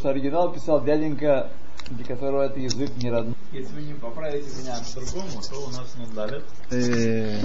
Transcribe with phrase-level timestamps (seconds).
[0.00, 1.50] что оригинал писал дяденька,
[1.90, 3.34] для которого это язык не родной.
[3.52, 6.44] Если вы не поправите меня к другому, то у нас нун далит.
[6.70, 7.38] Э,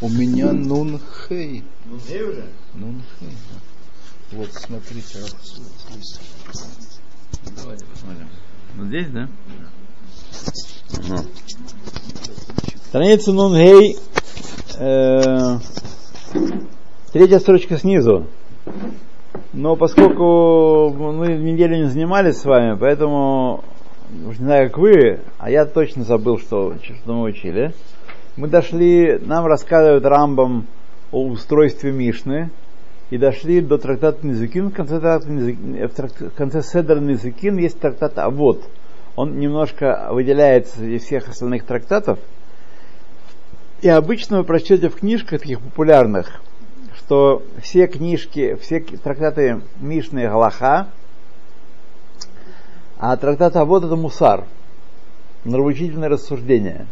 [0.00, 1.64] у меня нун хей.
[1.86, 2.46] Нун хей уже?
[2.74, 3.36] Нун хей.
[4.30, 5.24] Вот, смотрите.
[7.56, 8.28] Давайте посмотрим.
[8.76, 9.28] Вот здесь, да?
[10.98, 11.24] Ага.
[12.86, 13.98] Страница Нун Гей.
[14.78, 15.58] Э,
[17.12, 18.28] третья строчка снизу.
[19.52, 23.62] Но поскольку мы неделю не занимались с вами, поэтому,
[24.26, 27.72] уж не знаю, как вы, а я точно забыл, что, что мы учили.
[28.36, 30.66] Мы дошли, нам рассказывают Рамбам
[31.10, 32.50] о устройстве Мишны,
[33.12, 34.70] и дошли до трактата Низыкин.
[34.70, 38.62] В конце, в конце Седер Низыкин есть трактат Авод.
[39.16, 42.18] Он немножко выделяется из всех остальных трактатов.
[43.82, 46.40] И обычно вы прочтете в книжках таких популярных,
[47.12, 50.88] что все книжки, все трактаты Мишны Галаха,
[52.96, 54.46] а трактат Авод это Мусар,
[55.44, 56.86] нравоучительное рассуждение.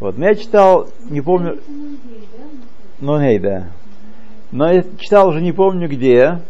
[0.00, 0.16] Вот.
[0.16, 1.60] Но я читал, не помню...
[3.00, 3.68] Ну, гей, да.
[4.50, 6.40] Но я читал уже не помню где,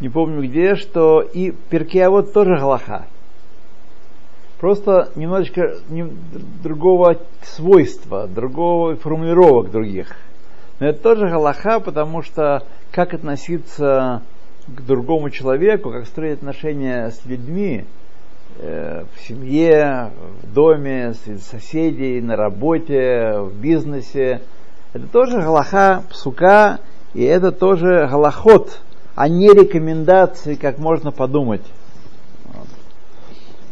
[0.00, 1.54] не помню где, что и
[2.08, 3.06] вот тоже Галаха.
[4.58, 6.04] Просто немножечко не,
[6.64, 10.16] другого свойства, другого формулировок других.
[10.82, 14.20] Но это тоже Галаха, потому что как относиться
[14.66, 17.84] к другому человеку, как строить отношения с людьми,
[18.58, 20.10] э, в семье,
[20.42, 24.42] в доме, с соседей, на работе, в бизнесе.
[24.92, 26.80] Это тоже галаха, псука,
[27.14, 28.80] и это тоже галахот,
[29.14, 31.62] а не рекомендации, как можно подумать.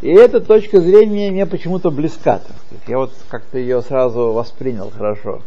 [0.01, 2.41] И эта точка зрения мне почему-то близка.
[2.87, 5.41] Я вот как-то ее сразу воспринял хорошо.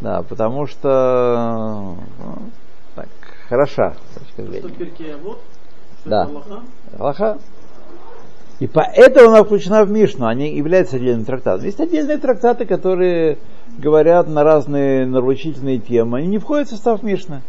[0.00, 2.38] Да, потому что ну,
[2.94, 3.08] так,
[3.48, 5.16] хороша точка зрения.
[5.22, 5.40] вот?
[6.04, 6.28] Да.
[6.98, 7.38] Аллаха?
[8.60, 11.64] И поэтому она включена в Мишну, они являются отдельным трактатом.
[11.64, 13.38] Есть отдельные трактаты, которые
[13.78, 17.42] говорят на разные наручительные темы, они не входят в состав Мишны.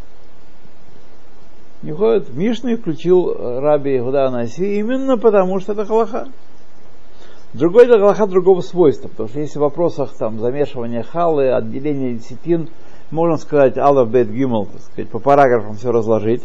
[1.84, 6.28] Не входят в Мишну и включил Раби Худа Анаси именно потому, что это халаха.
[7.54, 12.70] Другой это халаха другого свойства, потому что если в вопросах там, замешивания халы, отделения десятин,
[13.12, 16.44] можно сказать Аллах Бет Гимл, сказать, по параграфам все разложить,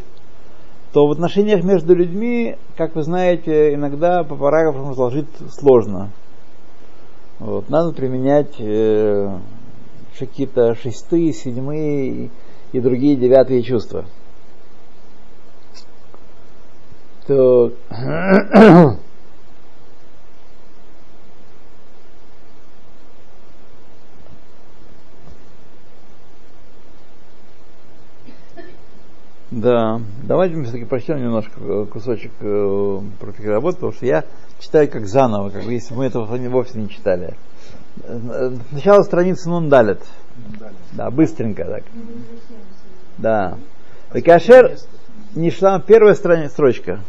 [0.92, 6.10] то в отношениях между людьми, как вы знаете, иногда по параграфам разложить сложно.
[7.38, 7.68] Вот.
[7.68, 9.38] Надо применять э,
[10.18, 12.30] какие-то шестые, седьмые
[12.72, 14.06] и другие девятые чувства.
[17.26, 17.72] То
[29.56, 34.24] Да, давайте мы все-таки прочтем немножко э, кусочек э, про работы, потому что я
[34.60, 37.32] читаю как заново, как если мы этого вовсе не читали.
[38.68, 40.02] Сначала страница Нундалет.
[40.92, 41.84] Да, быстренько так.
[43.16, 43.56] Да.
[44.12, 44.76] Векашер
[45.34, 47.00] Нишлам, первая страница, строчка.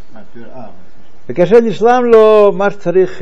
[1.27, 3.17] Векашер Нишлам ло маш царих.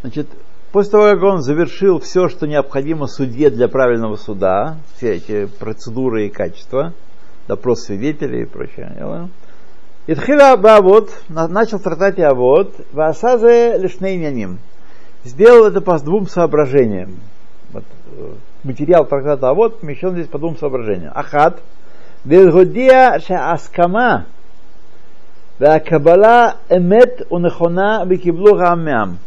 [0.00, 0.28] Значит,
[0.72, 6.24] после того, как он завершил все, что необходимо судье для правильного суда, все эти процедуры
[6.24, 6.94] и качества,
[7.48, 9.28] допрос свидетелей и прочее,
[10.08, 14.58] Итхила Бавод начал трактат Авод, Васазе лишней няним
[15.26, 17.16] сделал это по двум соображениям.
[17.72, 17.84] Вот,
[18.16, 21.12] э, материал трактата вот помещен здесь по двум соображениям.
[21.14, 21.60] Ахат,
[22.24, 23.20] Вильгодия
[23.52, 24.26] Аскама,
[25.58, 29.18] Кабала Эмет Унахона Бикиблу Гамям.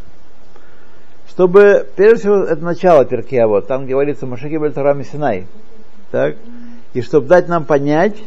[1.30, 5.48] Чтобы, прежде всего, это начало перкия, вот, там говорится Машаки Бальтарами Синай.
[6.12, 6.36] Так?
[6.94, 8.18] И чтобы дать нам понять,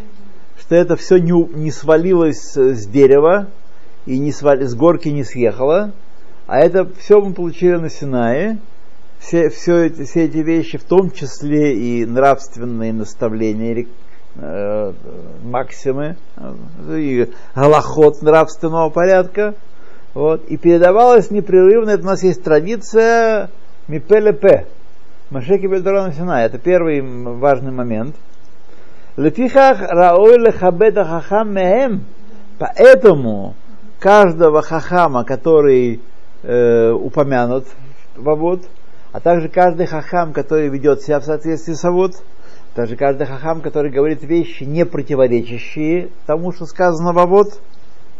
[0.59, 3.49] что это все не, не свалилось с дерева
[4.07, 5.93] и не свали, с горки не съехало,
[6.47, 8.59] а это все мы получили на Синае,
[9.19, 13.87] все, все, эти, все эти вещи, в том числе и нравственные наставления,
[14.37, 14.93] э,
[15.45, 19.55] максимы, э, и галахот нравственного порядка,
[20.15, 23.51] вот, и передавалось непрерывно, это у нас есть традиция
[23.89, 24.67] мипелепе,
[25.31, 28.15] Машеки Бельдорона Синай, это первый важный момент.
[29.17, 32.05] Лефихах раой лехабеда хахам меем,
[32.59, 33.55] поэтому
[33.99, 36.01] каждого хахама, который
[36.43, 37.67] э, упомянут
[38.17, 38.63] в Авод,
[39.13, 42.23] а также каждый хахам, который ведет себя в соответствии с Авод,
[42.75, 47.61] также каждый хахам, который говорит вещи, не противоречащие тому, что сказано в Авод,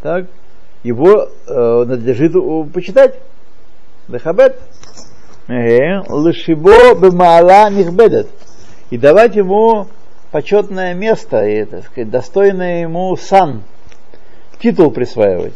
[0.03, 0.27] так,
[0.83, 2.35] его э, надлежит
[2.75, 3.15] почитать.
[4.09, 4.59] Лехабет.
[5.49, 8.29] Лышибо бемаала нихбедет.
[8.91, 9.87] И давать ему
[10.33, 13.63] почетное место, и, так сказать, достойное ему сан.
[14.59, 15.55] титул присваивать.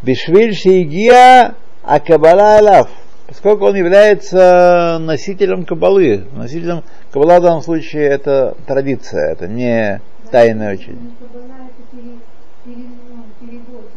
[0.00, 2.88] Бишвиль Шейгия Акабала Алав.
[3.26, 6.26] Поскольку он является носителем кабалы.
[6.34, 11.10] Носителем кабала в данном случае это традиция, это не тайное учение.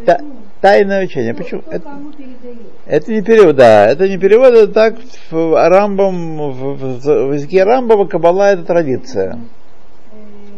[0.06, 0.20] Та,
[0.62, 1.34] тайное учение.
[1.34, 1.64] Почему?
[1.70, 2.00] Это,
[2.86, 4.96] это не перевод, да, это не перевод, это так
[5.30, 9.40] в Рамбам, в, в, в языке Рамбова кабала это традиция.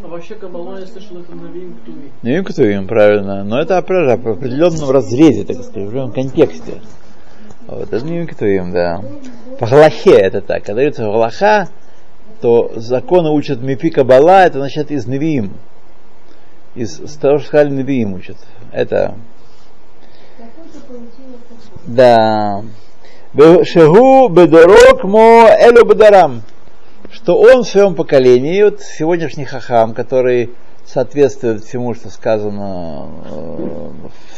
[0.08, 2.12] А вообще Каббала, я слышал, это Навим Ктуви.
[2.22, 3.44] Навим Ктувим, правильно.
[3.44, 6.76] Но это в определенном разрезе, так сказать, в определенном контексте.
[7.68, 9.02] Вот, это Навим Ктувим, да.
[9.60, 10.64] По Галахе это так.
[10.64, 11.68] Когда говорится Галаха,
[12.40, 15.52] то законы учат Мипи Кабала, это значит из Навиим.
[16.74, 18.38] Из того, что сказали Навиим учат.
[18.72, 19.16] Это...
[21.86, 22.64] Да.
[23.36, 26.44] Шеху бедорок мо элю бедарам
[27.28, 30.52] что он в своем поколении, вот сегодняшний хахам, который
[30.86, 33.90] соответствует всему, что сказано э,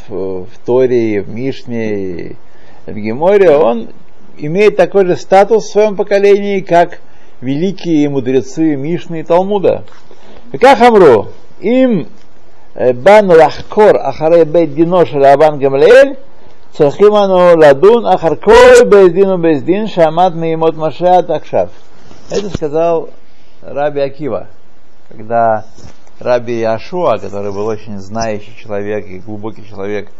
[0.07, 2.35] в, в Торе, в Мишне,
[2.87, 3.89] в Геморе, он
[4.39, 6.97] имеет такой же статус в своем поколении, как
[7.41, 9.83] великие мудрецы Мишны и Талмуда.
[10.59, 11.27] Как Амру,
[11.59, 12.07] им
[12.73, 16.17] э, бан лахкор ахарей бейт динош рабан гамлель,
[16.73, 21.69] цахиману ладун ахаркой бейт дину бейт дин шамат миимот машиат акшав.
[22.29, 23.09] Это сказал
[23.63, 24.49] Раби Акива,
[25.09, 25.65] когда
[26.19, 30.11] Раби Ашуа, который был очень знающий человек и глубокий человек,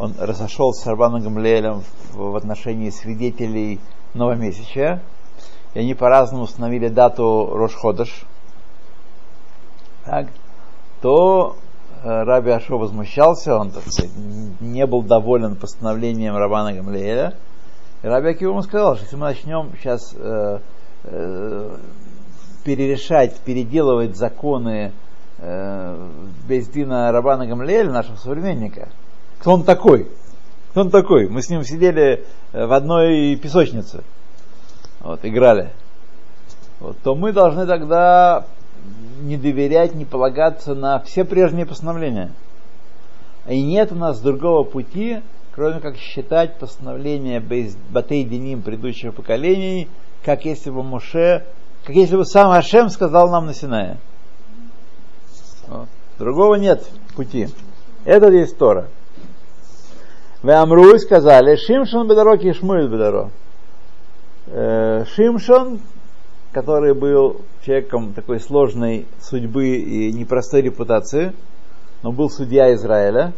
[0.00, 3.78] он разошелся с Арбаном Гамлиэлем в, отношении свидетелей
[4.12, 5.02] новомесячия,
[5.74, 8.24] и они по-разному установили дату Рошходыш,
[10.04, 10.26] так,
[11.00, 11.54] то
[12.02, 14.10] э, Раби Ашо возмущался, он, так сказать,
[14.60, 17.34] не был доволен постановлением Рабана Гамлиэля.
[18.02, 20.58] И Раби Акива ему сказал, что если мы начнем сейчас э,
[22.64, 24.92] перерешать, переделывать законы
[25.38, 26.08] э,
[26.48, 28.88] Бездина Рабана Гамлеэля, нашего современника.
[29.40, 30.08] Кто он такой?
[30.70, 31.28] Кто он такой?
[31.28, 34.04] Мы с ним сидели э, в одной песочнице,
[35.00, 35.70] вот, играли.
[36.80, 38.46] Вот, то мы должны тогда
[39.20, 42.32] не доверять, не полагаться на все прежние постановления.
[43.48, 45.20] И нет у нас другого пути,
[45.52, 47.40] кроме как считать постановления
[47.90, 49.88] Батей Деним предыдущих поколений–
[50.24, 51.44] как если бы Муше,
[51.84, 53.98] как если бы сам Ашем сказал нам на Синае.
[56.18, 56.86] Другого нет
[57.16, 57.48] пути.
[58.04, 58.88] Это есть Тора.
[60.42, 63.30] Вы Амру сказали, Шимшон Бедаро и Шмуэль Бедаро.
[64.46, 65.80] Э, Шимшон,
[66.52, 71.32] который был человеком такой сложной судьбы и непростой репутации,
[72.02, 73.32] но был судья Израиля,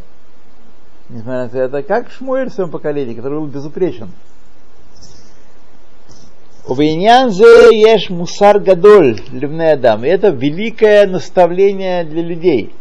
[1.09, 4.09] несмотря на это, как Шмуэль в своем поколении, который был безупречен.
[6.67, 10.03] Увейнян зе еш мусар гадоль любный Адам.
[10.03, 12.73] И это великое наставление для людей.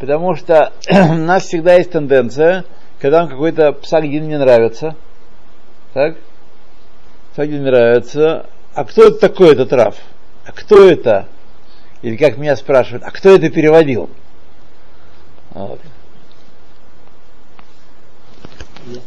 [0.00, 2.64] Потому что у нас всегда есть тенденция,
[3.00, 4.96] когда вам какой-то псагдин не нравится,
[5.94, 6.16] так?
[7.32, 9.96] Псагдин не нравится, а кто это такой этот Раф?
[10.44, 11.26] А кто это?
[12.02, 14.10] Или как меня спрашивают, а кто это переводил?
[15.50, 15.80] Вот.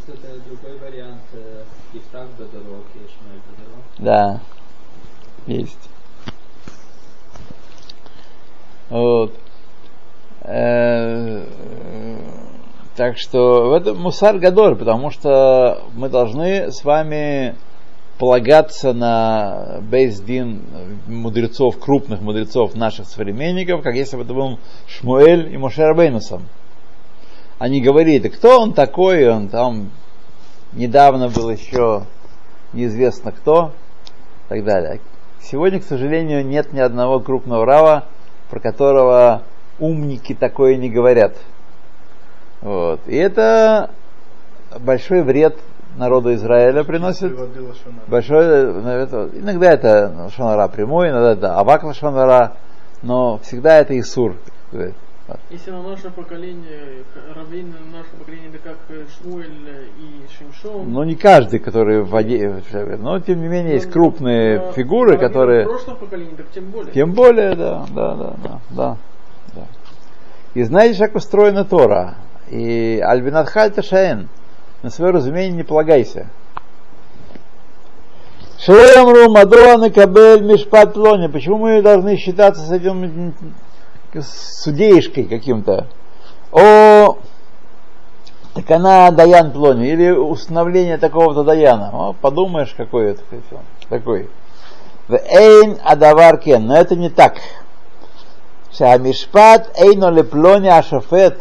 [0.04, 1.20] Есть это другой вариант,
[1.92, 3.84] Ифтах Бедорок, Ешмель Бедорок.
[3.98, 4.40] Да,
[5.46, 5.90] есть.
[8.90, 9.32] Вот.
[10.40, 11.46] Э,
[12.96, 17.54] так что в этом мусар гадоль, потому что мы должны с вами
[18.18, 20.62] полагаться на бейздин
[21.06, 26.48] мудрецов, крупных мудрецов наших современников, как если бы это был Шмуэль и Мошер Бейнусом.
[27.62, 29.90] Они говорили, кто он такой, он там
[30.72, 32.02] недавно был еще
[32.72, 33.70] неизвестно кто,
[34.46, 35.00] и так далее.
[35.40, 38.06] Сегодня, к сожалению, нет ни одного крупного рава,
[38.50, 39.42] про которого
[39.78, 41.36] умники такое не говорят.
[42.62, 42.98] Вот.
[43.06, 43.90] И это
[44.80, 45.56] большой вред
[45.96, 47.32] народу Израиля приносит.
[48.08, 48.44] Большой,
[49.38, 52.54] иногда это шанара прямой, иногда это авак шанара,
[53.02, 54.34] но всегда это Исур.
[55.50, 58.76] Если на наше поколение, раввины на наше поколение, это как
[59.16, 60.92] Шмуэль и Шимшон.
[60.92, 62.60] Ну, не каждый, который в воде,
[62.98, 65.64] но тем не менее есть крупные но, фигуры, которые...
[65.64, 66.92] В прошлом поколении, так тем более.
[66.92, 68.96] Тем более, да, да, да, да, да.
[69.54, 69.66] да.
[70.54, 72.16] И знаете, как устроена Тора?
[72.50, 74.28] И Альбинат Хальта Шаэн,
[74.82, 76.26] на свое разумение не полагайся.
[78.58, 81.28] Шеямру Мадуана Кабель Мишпат Плони.
[81.28, 83.34] Почему мы должны считаться с этим
[84.20, 85.86] судейшкой каким-то.
[86.52, 87.16] О,
[88.54, 91.90] так она Даян Плони, или установление такого-то Даяна.
[91.92, 93.22] О, подумаешь, какой это
[93.88, 94.28] такой.
[95.08, 97.36] В Эйн Адавар Кен, но это не так.
[98.72, 101.40] Шамишпат Эйно Леплони Ашафет,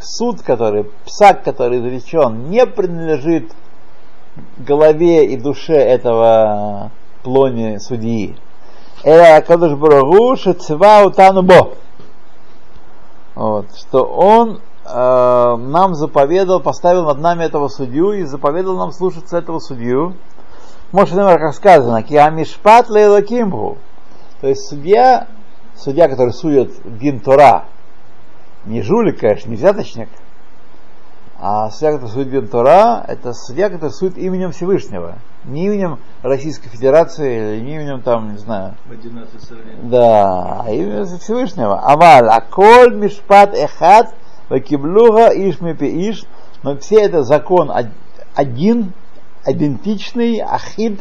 [0.00, 3.52] суд, который, псак, который изречен, не принадлежит
[4.58, 6.90] голове и душе этого
[7.22, 8.36] плони судьи.
[9.04, 11.74] Эля Кадуш Барагу Шецева Утану Бо.
[13.34, 19.38] Вот, что он э, нам заповедал, поставил над нами этого судью и заповедал нам слушаться
[19.38, 20.14] этого судью.
[20.92, 23.78] Может, например, как сказано, Киамишпат Лейлакимбу.
[24.40, 25.26] То есть судья,
[25.74, 27.64] судья, который судит Дин Тора,
[28.66, 30.10] не жулик, конечно, не взяточник,
[31.44, 31.70] а
[32.06, 33.32] судит Дин Тора, это
[33.68, 35.16] который судит именем Всевышнего.
[35.42, 38.76] Не именем Российской Федерации, или не именем там, не знаю.
[39.82, 41.80] Да, а именем Всевышнего.
[41.80, 44.14] Аваль, аколь мишпат эхат,
[44.50, 46.24] вакиблуга иш иш,
[46.62, 47.72] но все это закон
[48.36, 48.92] один,
[49.44, 51.00] идентичный, ахид,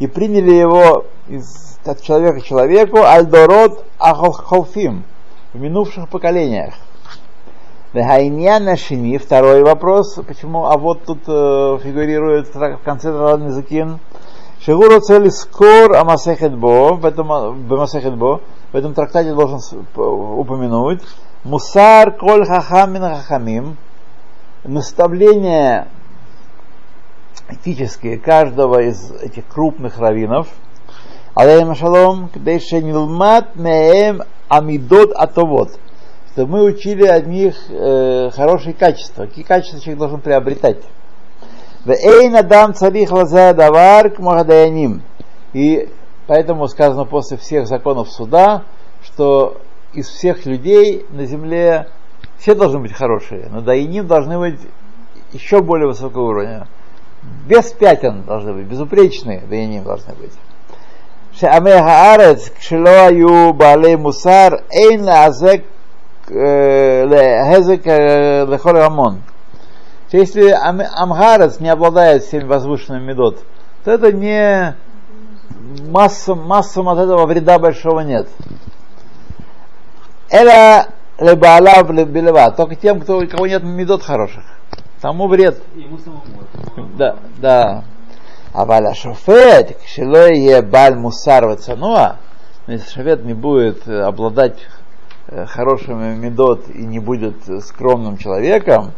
[0.00, 5.04] и приняли его из, от человека к человеку, альдород ахолхолфим,
[5.54, 6.74] в минувших поколениях.
[7.92, 13.98] Вехайньян шини, второй вопрос, почему, а вот тут э, фигурирует в конце Тарадный Закин,
[14.60, 18.40] Шигуру цели скор Амасехет Бо, в этом, Бо,
[18.72, 19.58] в этом трактате должен
[19.94, 21.02] упомянуть,
[21.44, 23.76] Мусар коль хахамин хахамим,
[24.64, 25.88] наставление
[27.50, 30.48] этические каждого из этих крупных раввинов,
[31.34, 35.78] алейхим шалом, кдейше нилмат меем амидот атовот,
[36.34, 39.26] то мы учили от них э, хорошие качества.
[39.26, 40.78] Какие качества человек должен приобретать?
[41.84, 44.20] Эйн адам царих лазая давар к.
[45.52, 45.88] И
[46.26, 48.62] поэтому сказано после всех законов суда,
[49.02, 49.60] что
[49.92, 51.88] из всех людей на земле
[52.38, 54.60] все должны быть хорошие, но даяним должны быть
[55.32, 56.66] еще более высокого уровня.
[57.46, 60.32] Без пятен должны быть, безупречные даяним должны быть.
[61.38, 65.64] Шамеха арец кшилоаю балей мусар эйн азек
[66.28, 69.22] Хезек Лехоль Рамон.
[70.12, 73.38] Если Амгарец не обладает всеми возвышенными медот,
[73.84, 74.76] то это не
[75.88, 78.28] массам, массам от этого вреда большого нет.
[80.30, 80.88] Эля
[81.18, 84.44] лебаалав лебелева, только тем, кто, у кого нет медот хороших.
[85.00, 85.62] Тому вред.
[86.96, 87.84] Да, да.
[88.52, 92.16] А валя шофет, кшилой е баль мусар вацануа,
[92.66, 94.58] но если шофет не будет обладать
[95.48, 98.92] хорошим медот и не будет скромным человеком,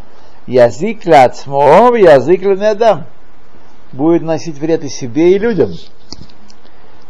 [0.47, 3.05] язык ляцмо, язык недам
[3.95, 5.71] будет носить вред и себе, и людям.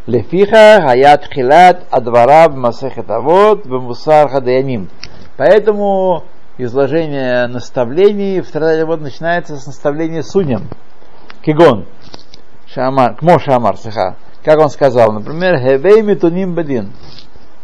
[0.06, 4.90] Лефиха хаят хилат адвараб масехет авод бамусар хадаяним.
[5.36, 6.24] Поэтому
[6.58, 10.68] изложение наставлений в Традате вот начинается с наставления судьям.
[11.42, 11.86] Кигон.
[12.66, 14.16] Шамар, кмо шамар, саха.
[14.44, 16.92] Как он сказал, например, хевей метуним бедин.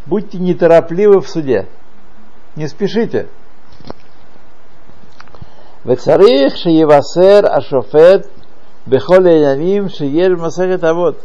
[0.06, 1.68] Будьте неторопливы в суде.
[2.56, 3.28] Не спешите.
[5.84, 8.30] Вецарих шеевасер ашофет
[8.86, 11.18] бехоле ямим шеель масахет авод.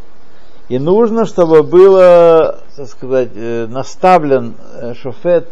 [0.68, 5.48] И нужно, чтобы было, так сказать, э, наставлен э, шофет,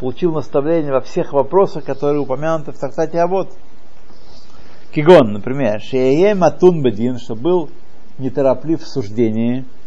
[0.00, 3.50] получил наставление во всех вопросах, которые упомянуты в трактате Авод.
[4.92, 7.70] Кигон, например, Шеее атун Бедин, что был
[8.18, 9.64] нетороплив в суждении–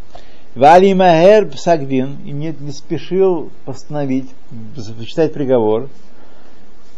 [0.53, 4.29] Вали Махер Псагдин, и не, не спешил постановить,
[4.75, 5.87] зачитать приговор,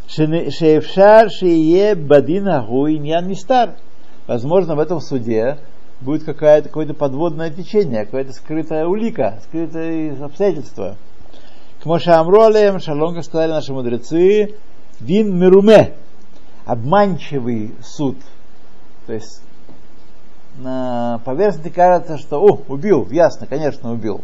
[0.08, 3.76] Шеевшар Шее Бадин Агу Иньян Мистар.
[4.26, 5.60] Возможно, в этом суде
[6.02, 10.98] будет какое-то, какое-то подводное течение, какая-то скрытая улика, скрытое обстоятельство.
[11.82, 14.56] К Мошамролем, шалом, как сказали наши мудрецы,
[15.00, 15.94] дин мируме,
[16.66, 18.18] обманчивый суд.
[19.06, 19.42] То есть
[20.58, 24.22] на поверхности кажется, что, о, убил, ясно, конечно, убил.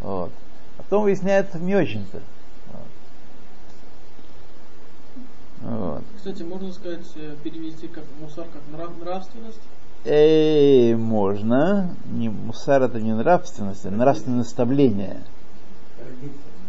[0.00, 0.30] Вот.
[0.78, 2.20] А потом выясняется не очень-то.
[5.62, 6.02] Вот.
[6.16, 9.60] Кстати, можно сказать, э, перевести как мусар как нрав, нравственность?
[10.04, 11.94] Эй, можно.
[12.06, 15.20] Не, мусар это не нравственность, это нравственное наставление.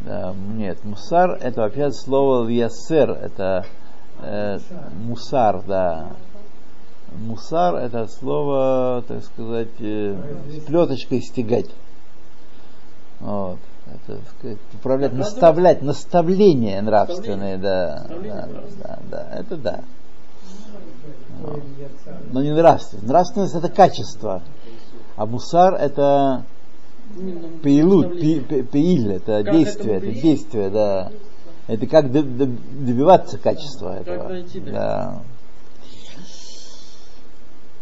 [0.06, 3.66] Да, нет, мусар это вообще слово ясер, это
[4.22, 4.60] э,
[5.08, 6.12] мусар, да.
[7.17, 10.15] Мусар это слово, так сказать, э,
[10.50, 11.70] с плеточкой стегать.
[13.20, 13.60] Вот.
[13.88, 18.50] Это, так сказать, управлять, наставлять, наставление нравственное, да, да,
[18.82, 19.79] да, да, это да.
[22.32, 23.08] Но не нравственность.
[23.08, 24.41] Нравственность это качество,
[25.15, 26.46] а мусар это
[27.62, 31.12] пеилут, пеиль, это действие, это действие, да.
[31.67, 34.43] Это как добиваться качества этого.
[34.65, 35.22] Да.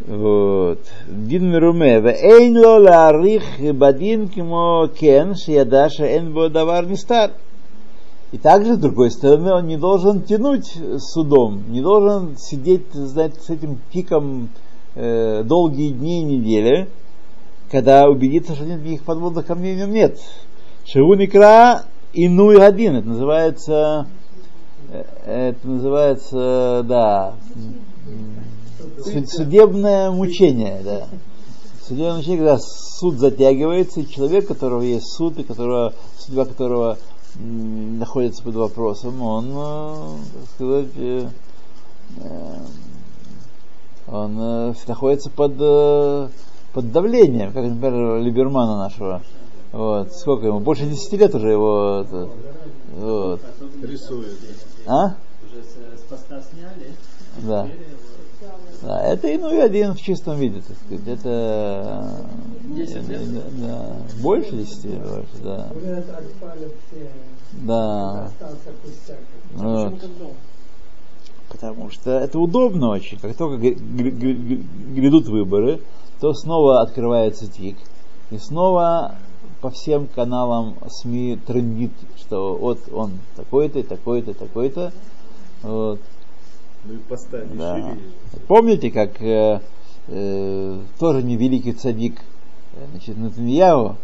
[0.08, 0.79] Вот.
[1.08, 2.00] Дин мируме.
[2.00, 3.43] Вейн ларих
[3.75, 7.31] бадин кимо кен, шияда шеэн бо давар нистар.
[8.31, 13.50] И также, с другой стороны, он не должен тянуть судом, не должен сидеть, знаете, с
[13.50, 14.48] этим пиком
[14.96, 16.88] э, долгие дни и недели,
[17.70, 20.17] когда убедится, что нет никаких подводных камней в нем нет.
[20.86, 24.08] Шеуникра инуй один, это называется,
[24.89, 27.36] э, это называется, да,
[29.27, 31.07] судебное мучение, да.
[31.88, 36.97] Судебное мучение, когда суд затягивается, и человек, у которого есть суд, и которого, судьба которого
[37.35, 41.27] находится под вопросом, он, э, так сказать, э,
[42.17, 42.57] э,
[44.07, 45.55] он находится под,
[46.73, 49.21] под давлением, как, например, Либермана нашего.
[49.71, 50.59] Вот, сколько ему?
[50.59, 52.05] Больше 10 лет уже его
[52.97, 53.41] вот.
[53.83, 54.38] Рисует.
[54.85, 55.15] А?
[55.45, 55.63] Уже
[55.97, 56.93] с поста сняли.
[57.38, 57.67] Да.
[58.81, 61.07] Да, это и ну и один в чистом виде, так сказать.
[61.07, 62.25] Это
[62.63, 63.59] 10 лет?
[63.61, 65.69] Да, больше 10 лет, больше, да.
[67.53, 68.31] Да.
[69.53, 69.93] Вот.
[71.50, 73.19] Потому что это удобно очень.
[73.19, 75.81] Как только грядут выборы,
[76.19, 77.75] то снова открывается ТИК.
[78.31, 79.15] И снова
[79.59, 84.91] по всем каналам СМИ трендит, что вот он такой-то, такой-то, такой-то.
[85.61, 86.00] Вот.
[86.85, 87.95] Ну и поставили да.
[88.47, 89.61] Помните, как э,
[90.07, 92.21] э, тоже невеликий цадик
[92.91, 93.97] значит, Натаньяу,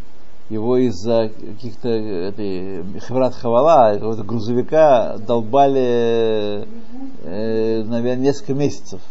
[0.50, 6.68] его из-за каких-то этой хаврат хавала, какого-то грузовика долбали,
[7.24, 9.02] э, наверное, несколько месяцев.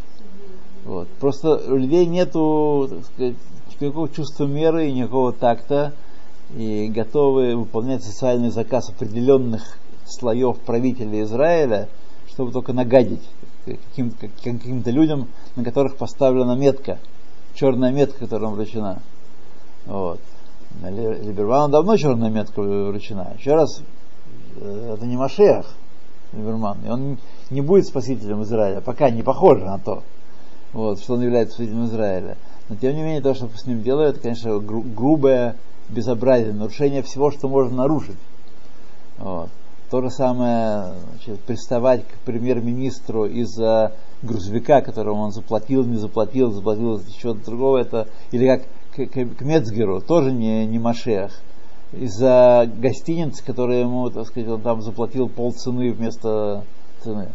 [0.84, 1.08] Вот.
[1.20, 3.36] Просто у людей нету так сказать,
[3.80, 5.92] никакого чувства меры и никакого такта,
[6.54, 11.88] и готовы выполнять социальный заказ определенных слоев правителей Израиля,
[12.28, 13.22] чтобы только нагадить
[13.66, 16.98] каким, каким-то людям, на которых поставлена метка,
[17.54, 19.00] черная метка, которая вручена.
[19.86, 20.20] Вот.
[20.82, 23.34] Либерману давно черная метка вручена.
[23.38, 23.82] Еще раз,
[24.56, 25.66] э, это не Машех,
[26.32, 26.78] Либерман.
[26.84, 27.18] И он
[27.50, 30.02] не будет спасителем Израиля, пока не похоже на то,
[30.72, 32.36] вот, что он является спасителем Израиля.
[32.68, 35.56] Но тем не менее, то, что с ним делают, это, конечно, гру- грубое
[35.88, 38.18] безобразие, нарушение всего, что можно нарушить.
[39.18, 39.50] Вот.
[39.90, 47.00] То же самое значит, приставать к премьер-министру из-за грузовика, которому он заплатил, не заплатил, заплатил
[47.16, 51.30] чего-то другого, это, или как к, к, к Мецгеру, тоже не, не Машех,
[51.92, 56.64] из-за гостиницы, которая ему, так сказать, он там заплатил полцены вместо
[57.04, 57.28] цены.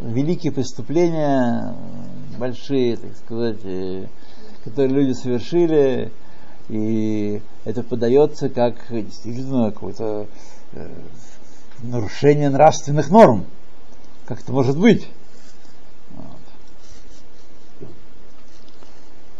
[0.00, 1.74] Великие преступления,
[2.38, 3.58] большие, так сказать,
[4.64, 6.12] которые люди совершили,
[6.68, 10.26] и это подается как действительно какой-то
[10.72, 10.88] э,
[11.82, 13.46] нарушение нравственных норм.
[14.26, 15.08] Как это может быть?
[16.16, 17.88] Вот.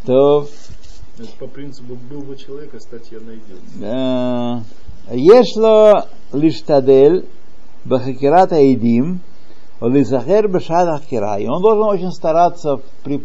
[0.05, 0.49] То
[1.18, 4.64] это по принципу был бы человек, а статья найдется.
[5.11, 7.27] Ешло лиштадель
[7.85, 9.20] бахакирата идим,
[9.81, 11.37] лизахер бешад хакира.
[11.38, 13.25] И он должен очень стараться при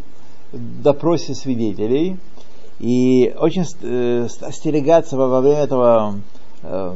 [0.52, 2.17] допросе свидетелей
[2.80, 6.22] и очень э, остерегаться во время этого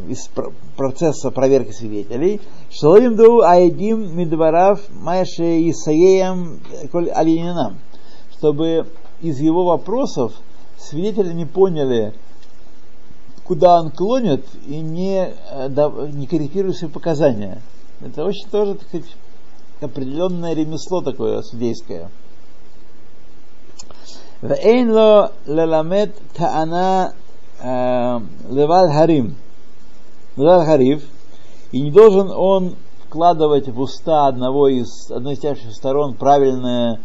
[0.09, 0.31] из
[0.77, 7.79] процесса проверки свидетелей, Шалоим ду айдим мидварав майше исаеям коль алининам,
[8.33, 8.87] чтобы
[9.21, 10.33] из его вопросов
[10.79, 12.15] свидетели не поняли,
[13.45, 17.61] куда он клонит и не, э, не корректируют свои показания.
[18.01, 19.17] Это очень тоже, так сказать,
[19.81, 22.11] определенное ремесло такое судейское.
[24.43, 27.07] ואין לו ללמד טענה
[28.51, 29.35] לבד הרים
[30.36, 31.04] Хариф,
[31.72, 32.76] и не должен он
[33.08, 37.00] вкладывать в уста одного из, одной из тяжких сторон правильные,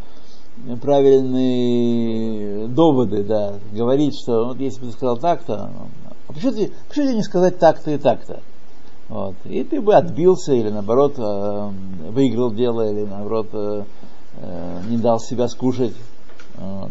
[0.81, 5.71] правильные доводы, да, говорить, что вот если бы ты сказал так-то,
[6.29, 8.41] а почему, ты, почему тебе не сказать так-то и так-то?
[9.09, 9.35] Вот.
[9.45, 11.71] И ты бы отбился или наоборот э,
[12.11, 13.85] выиграл дело, или наоборот э,
[14.37, 15.95] э, не дал себя скушать.
[16.57, 16.91] Вот.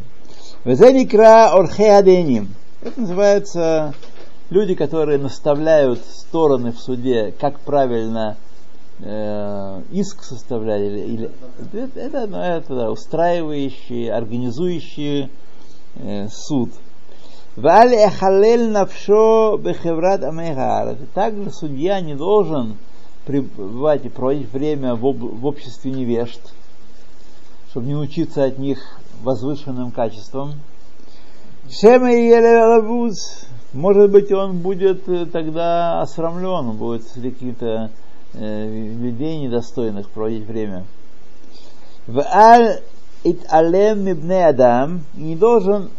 [2.81, 3.93] Это называется
[4.49, 8.37] люди, которые наставляют стороны в суде, как правильно
[8.99, 11.31] э, иск составлять, или, или
[11.73, 15.29] это, это, ну, это устраивающие, организующие
[15.95, 16.71] э, суд.
[21.15, 22.77] Также судья не должен
[23.25, 26.39] пребывать и проводить время в, об, в обществе невежд,
[27.71, 28.79] чтобы не учиться от них
[29.21, 30.53] возвышенным качествам.
[31.69, 32.29] Шема и
[33.77, 37.91] может быть, он будет э, тогда осрамлен, будет среди каких-то
[38.33, 40.83] э, людей недостойных проводить время.
[42.07, 42.81] В аль
[43.23, 45.91] ит алем мибне адам не должен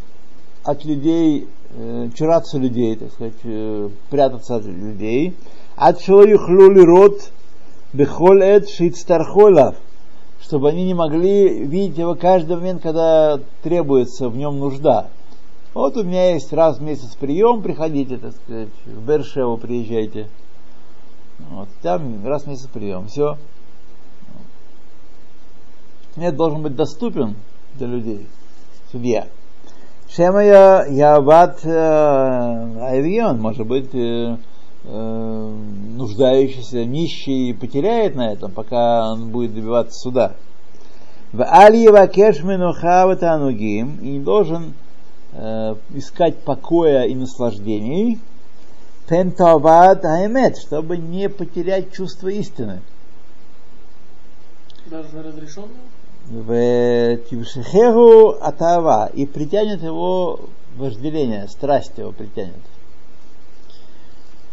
[0.64, 5.36] от людей э, чураться людей, так сказать, э, прятаться от людей.
[5.76, 7.30] От человек рот
[7.92, 9.76] Бехоль эт шицтархолав,
[10.40, 15.10] чтобы они не могли видеть его каждый момент, когда требуется в нем нужда.
[15.78, 20.26] Вот у меня есть раз в месяц прием, приходите, так сказать, в Бершеву приезжайте.
[21.50, 23.38] Вот, там раз в месяц прием, все.
[26.16, 27.36] Нет, должен быть доступен
[27.74, 28.26] для людей,
[28.90, 29.28] судья.
[30.08, 34.36] Шемая Яват Айрион, может быть, э,
[34.82, 35.56] э,
[35.94, 40.32] нуждающийся, нищий потеряет на этом, пока он будет добиваться суда.
[41.32, 44.74] В Алиева Кешмину Хаватанугим и должен
[45.32, 48.20] э, искать покоя и наслаждений,
[49.08, 52.82] Пентават Аймет, чтобы не потерять чувство истины.
[54.86, 55.70] Даже на разрешенную?
[56.26, 60.40] В Тившехеру Атава и притянет его
[60.76, 62.60] вожделение, страсть его притянет.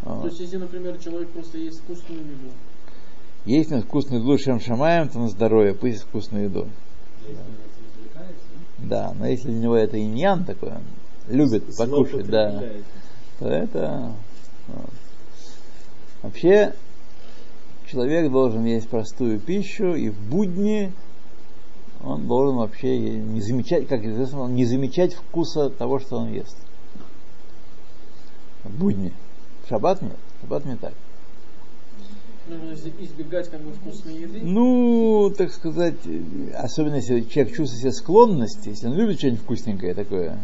[0.05, 2.51] То есть, если, например, человек просто ест вкусную еду,
[3.43, 6.67] Есть на вкусную еду Шем Шамаем, то на здоровье, пусть есть вкусную еду.
[8.77, 10.83] Да, но если для него это иньян такой, он
[11.27, 12.63] любит покушать, да,
[13.39, 14.11] то это...
[14.67, 14.89] вот.
[16.21, 16.73] Вообще,
[17.87, 20.91] человек должен есть простую пищу, и в будни
[22.03, 26.57] он должен вообще не замечать, как известно, не замечать вкуса того, что он ест.
[28.63, 29.13] В будни.
[29.63, 30.17] В шаббат нет.
[30.37, 30.93] В шаббат не так
[32.99, 34.39] избегать как бы вкусной еды?
[34.43, 35.95] Ну, так сказать,
[36.53, 40.37] особенно если человек чувствует себе склонность, если он любит что-нибудь вкусненькое такое,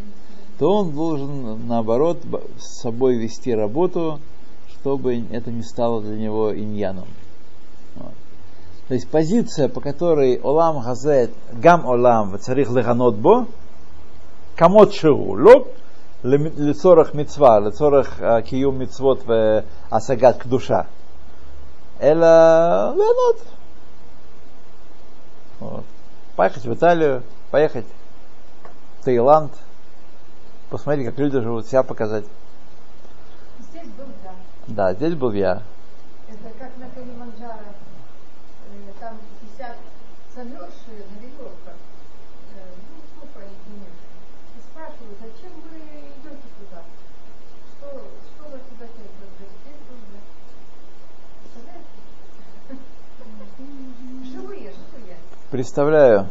[0.59, 2.19] то он должен, наоборот,
[2.59, 4.19] с собой вести работу,
[4.73, 7.07] чтобы это не стало для него иньяном.
[7.95, 8.13] Вот.
[8.87, 13.47] То есть позиция, по которой Олам Газет, Гам Олам, Царих Леганотбо,
[14.55, 15.69] Камот Шиу, Лоб,
[16.23, 19.23] Лицорах Мицва, Лицорах а, Киюм Мицвот,
[19.89, 20.47] Асагат Кдуша.
[20.49, 20.87] душа.
[22.01, 23.37] Эла Леонот.
[26.35, 27.85] Поехать в Италию, поехать
[28.99, 29.51] в Таиланд,
[30.71, 32.25] посмотреть, как люди живут, себя показать.
[33.59, 34.33] Здесь был я.
[34.65, 35.61] Да, здесь был я.
[36.27, 37.53] Это как на Калиманджаро.
[37.53, 39.17] Э, там
[39.57, 39.75] 50
[40.35, 41.05] замерзшие,
[55.51, 56.29] Представляю.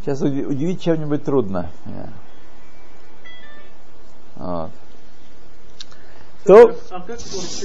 [0.00, 1.70] Сейчас уди- удивить чем-нибудь трудно.
[4.34, 4.70] Вот.
[6.44, 7.64] То, А как то есть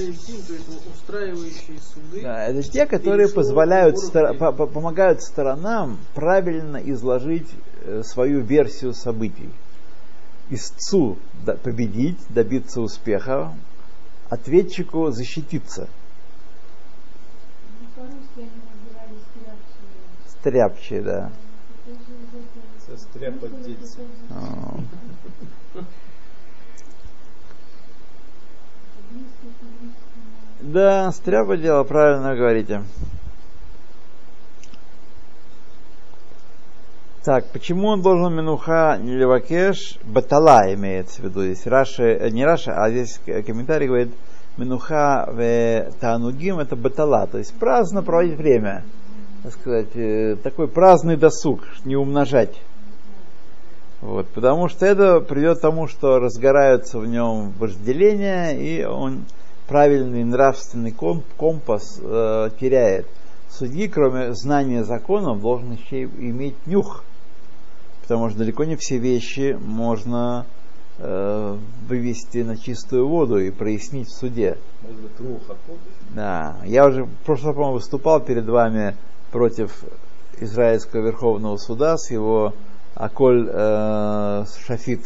[0.95, 2.21] устраивающие суды?
[2.23, 4.37] Да, это те, которые позволяют, стор- уроки.
[4.39, 7.47] по- по- помогают сторонам правильно изложить
[7.83, 9.49] э, свою версию событий.
[10.49, 11.17] Истцу
[11.63, 13.53] победить, добиться успеха,
[14.29, 15.87] ответчику защититься.
[17.79, 19.21] Ну, по-русски они назывались
[20.41, 21.29] Стряпчие, да.
[22.87, 23.51] Состряпать.
[24.31, 24.79] А,
[30.61, 32.81] Да, стряпа дело, правильно говорите.
[37.23, 39.99] Так, почему он должен минуха не левакеш?
[40.03, 41.43] Батала имеется в виду.
[41.43, 44.11] Здесь Раши, э, не Раша, а здесь комментарий говорит,
[44.57, 48.83] минуха в танугим это батала, то есть праздно проводить время.
[49.43, 52.53] Так сказать, э, такой праздный досуг, не умножать.
[53.99, 59.25] Вот, потому что это придет к тому, что разгораются в нем вожделения, и он
[59.67, 63.07] правильный нравственный ком- компас э, теряет.
[63.49, 67.03] Судьи, кроме знания законов, должен еще иметь нюх,
[68.03, 70.45] потому что далеко не все вещи можно
[70.99, 74.57] э, вывести на чистую воду и прояснить в суде.
[74.83, 75.55] Может быть, руха
[76.11, 78.95] Да, я уже в прошлый раз, по-моему, выступал перед вами
[79.31, 79.83] против
[80.39, 82.53] Израильского Верховного Суда с его
[82.95, 85.05] Аколь э, Шафит,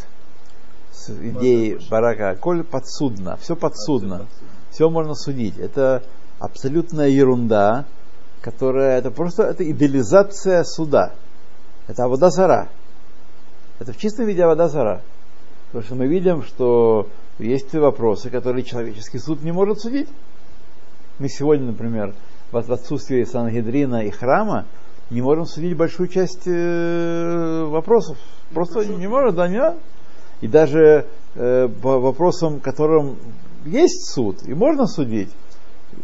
[0.91, 2.31] с идеей Барака.
[2.31, 4.25] Аколь подсудно, все подсудно,
[4.71, 5.57] все можно судить.
[5.57, 6.03] Это
[6.39, 7.85] абсолютная ерунда,
[8.41, 11.13] которая, это просто это идеализация суда.
[11.87, 12.69] Это Аводазара.
[13.79, 15.01] Это в чистом виде Аводазара.
[15.67, 20.09] Потому что мы видим, что есть вопросы, которые человеческий суд не может судить.
[21.19, 22.15] Мы сегодня, например,
[22.63, 24.65] в отсутствии Сангедрина и храма
[25.09, 28.17] не можем судить большую часть э, вопросов.
[28.53, 29.73] Просто не можем, да, не.
[30.41, 33.17] И даже э, по вопросам, которым
[33.65, 35.29] есть суд, и можно судить,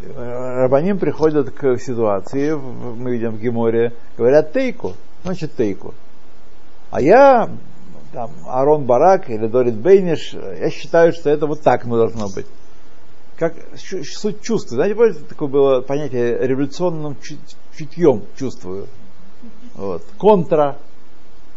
[0.03, 5.93] э, Рабаним приходят к ситуации, мы видим в Геморе, говорят тейку, значит тейку.
[6.91, 7.49] А я,
[8.13, 12.45] там, Арон Барак или Дорит Бейниш, я считаю, что это вот так должно быть.
[13.41, 14.75] Как суть чувства.
[14.75, 17.39] Знаете, помните, такое было понятие революционным чу-
[17.75, 18.85] чутьем чувствую.
[19.73, 20.03] Вот.
[20.19, 20.77] Контра.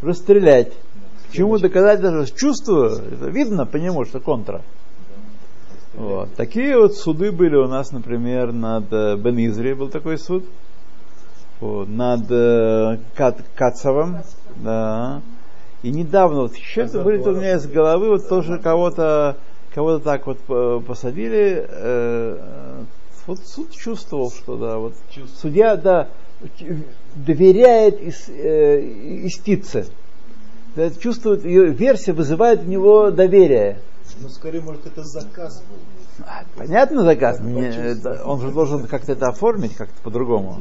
[0.01, 0.73] Расстрелять.
[1.31, 4.63] Чему доказать даже чувствую, это видно по нему, что контра.
[5.93, 6.35] Вот.
[6.37, 10.47] Такие вот суды были у нас, например, над э, Бен Изри был такой суд,
[11.61, 14.23] вот, над э, Кат, Кацовым,
[14.57, 15.21] да.
[15.83, 19.37] И недавно вот что-то вылетело у меня из головы, вот тоже кого-то
[19.75, 22.85] кого-то так вот э, посадили, э,
[23.27, 24.95] вот суд чувствовал, что да, вот
[25.41, 26.09] судья, да,
[27.17, 28.81] доверяет ис- э,
[29.27, 29.87] истице.
[30.77, 33.79] Да, чувствует, ее версия вызывает у него доверие.
[34.21, 36.25] Ну, скорее, может, это заказ был.
[36.27, 37.41] А, Понятно заказ?
[37.41, 40.61] Мне это- он же должен как-то это оформить как-то по-другому.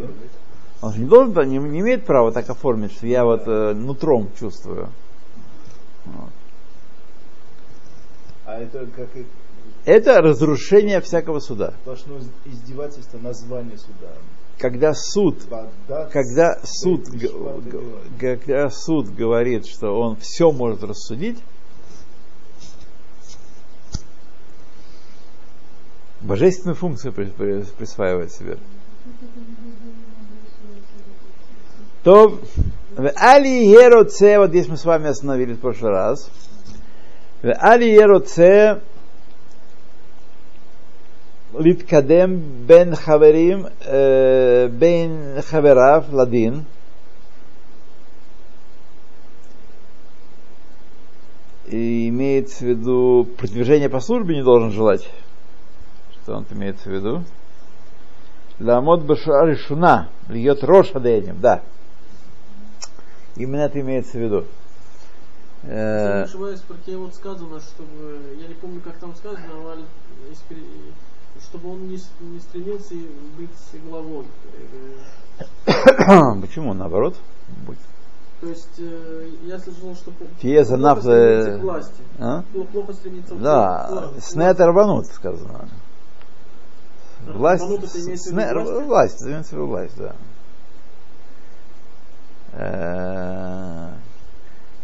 [0.82, 4.30] Он же не должен, не, не имеет права так оформить, что я вот э, нутром
[4.40, 4.90] чувствую.
[6.06, 6.30] Вот.
[8.54, 9.26] А это как и
[9.86, 11.74] Это разрушение всякого суда.
[11.82, 14.12] сплошное издевательство названия суда.
[14.60, 15.40] Когда суд,
[16.12, 17.08] когда суд,
[18.20, 21.40] когда суд говорит, что он все может рассудить,
[26.22, 28.58] божественную функцию при- при- присваивает себе.
[32.04, 32.40] То
[32.96, 36.30] в Али Ероце, вот здесь мы с вами остановились в прошлый раз.
[37.43, 38.75] В Али Ероце
[41.55, 46.63] להתקדם בין חברים, אה, בין חבריו לדין.
[51.71, 55.07] И имеется в виду продвижение по службе не должен желать.
[56.13, 57.25] Что он имеется в виду?
[58.59, 61.61] Ламот башуа решуна, льет роша денем, да.
[63.37, 64.45] Именно это имеется в виду.
[65.66, 69.42] Э, ошибаюсь, парке вот сказано, чтобы, я не помню, как там сказано,
[71.42, 72.96] чтобы он не, не стремился
[73.38, 74.26] быть главой.
[75.66, 77.16] Э, Почему наоборот?
[77.66, 77.78] Будь.
[78.42, 82.02] То есть, э, я слышал, что п- Тие за плохо нафта- к власти.
[82.20, 82.44] А?
[82.52, 84.20] Плохо, к Да, власти.
[84.32, 85.70] снет рванут, сказано.
[87.26, 89.22] Власть, сне- власть?
[89.22, 90.16] власть, власть, да.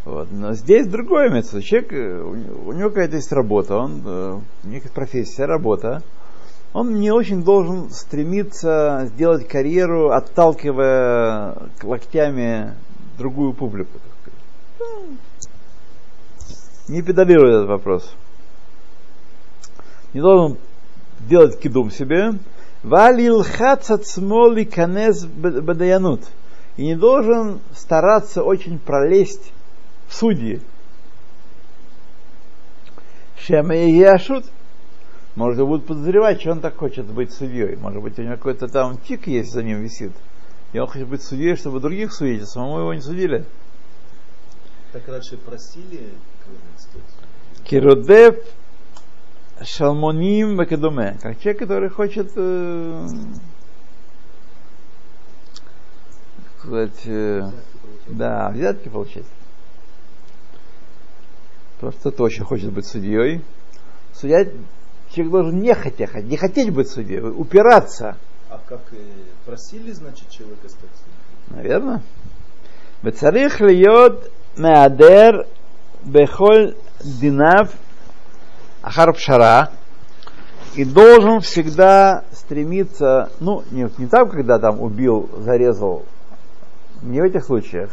[0.10, 0.30] Вот.
[0.32, 1.62] Но здесь другое имеется.
[1.62, 6.02] Человек, э, у него- какая-то есть работа, он, э, у него есть профессия, работа.
[6.74, 12.74] Он не очень должен стремиться сделать карьеру, отталкивая локтями
[13.19, 14.00] другую публику.
[14.80, 14.88] Ну,
[16.88, 18.12] Не педалирует этот вопрос.
[20.13, 20.58] Не должен
[21.19, 22.34] делать кидум себе.
[22.82, 26.22] Валил хацацмоли канез бадаянут.
[26.78, 29.52] И не должен стараться очень пролезть
[30.10, 30.62] судьи.
[33.38, 34.45] Шема яшут.
[35.36, 37.76] Может, будут подозревать, что он так хочет быть судьей.
[37.78, 40.12] Может быть, у него какой-то там тик есть, за ним висит.
[40.74, 43.45] И он хочет быть судьей, чтобы других судить, а самому его не судили.
[44.91, 46.10] Так раньше просили
[47.63, 48.38] Киродев
[49.63, 51.17] Шалмоним Бакедуме.
[51.22, 53.08] Как человек, который хочет э,
[56.58, 57.52] сказать, э,
[58.08, 58.89] да, взятки
[61.79, 62.01] получать.
[62.01, 63.43] Просто кто очень хочет быть судьей.
[64.12, 64.47] Судья,
[65.11, 68.17] человек должен не хотеть, не хотеть быть судьей, упираться.
[68.49, 68.97] А как э,
[69.45, 71.62] просили, значит, человека стать судьей?
[71.62, 72.03] Наверное.
[73.05, 75.31] וצריך להיות מהדר
[76.07, 76.73] בכל
[77.21, 77.67] דיניו
[78.83, 79.69] אחר пшара
[80.75, 86.05] и должен всегда стремиться, ну, не, не так, когда там убил, зарезал,
[87.03, 87.90] не в этих случаях,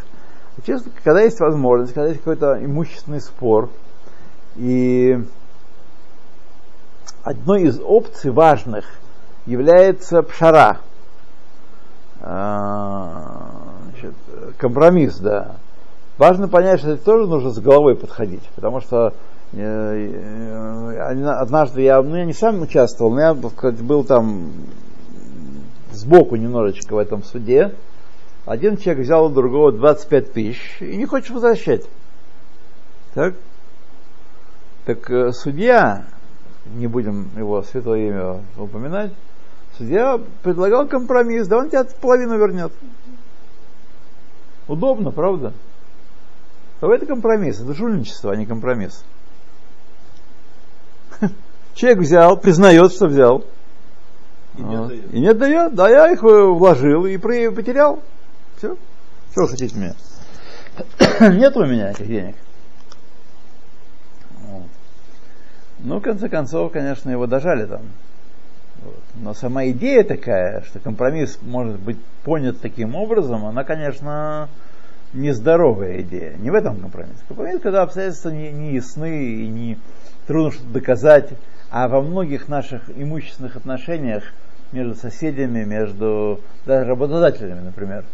[0.64, 3.68] честно, когда есть возможность, когда есть какой-то имущественный спор,
[4.56, 5.18] и
[7.22, 8.86] одной из опций важных
[9.46, 10.78] является пшара,
[12.20, 14.14] а, значит,
[14.58, 15.56] компромисс, да.
[16.18, 19.12] Важно понять, что это тоже нужно с головой подходить, потому что
[19.52, 24.50] э, э, однажды я, ну, я не сам участвовал, но я, так сказать, был там
[25.92, 27.74] сбоку немножечко в этом суде.
[28.46, 31.84] Один человек взял у другого 25 тысяч и не хочет возвращать.
[33.12, 33.34] Так?
[34.84, 36.06] Так э, судья,
[36.66, 39.12] не будем его святое имя упоминать,
[39.76, 42.72] судья предлагал компромисс, да он тебя половину вернет.
[44.68, 45.52] Удобно, правда?
[46.80, 49.04] А это компромисс, это жульничество, а не компромисс.
[51.74, 53.44] Человек взял, признает, что взял.
[54.56, 54.84] И не Вот.
[54.84, 55.14] отдает.
[55.14, 55.74] И не отдает.
[55.74, 58.02] Да, я их э, вложил и потерял.
[58.56, 58.76] Все.
[59.32, 59.94] Что вы хотите меня?
[61.32, 62.36] Нет у меня этих денег.
[64.40, 64.68] Вот.
[65.80, 67.82] Ну, в конце концов, конечно, его дожали там.
[68.82, 69.02] Вот.
[69.16, 74.48] Но сама идея такая, что компромисс может быть понят таким образом, она, конечно,
[75.12, 76.34] нездоровая идея.
[76.38, 77.22] Не в этом компромисс.
[77.28, 79.78] Компромисс, когда обстоятельства не, не ясны и не
[80.26, 81.30] трудно что-то доказать,
[81.70, 84.24] а во многих наших имущественных отношениях
[84.72, 88.04] между соседями, между даже работодателями, например.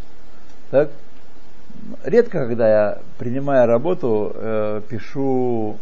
[0.72, 0.88] Так?
[2.02, 5.76] Редко, когда я, принимая работу, э, пишу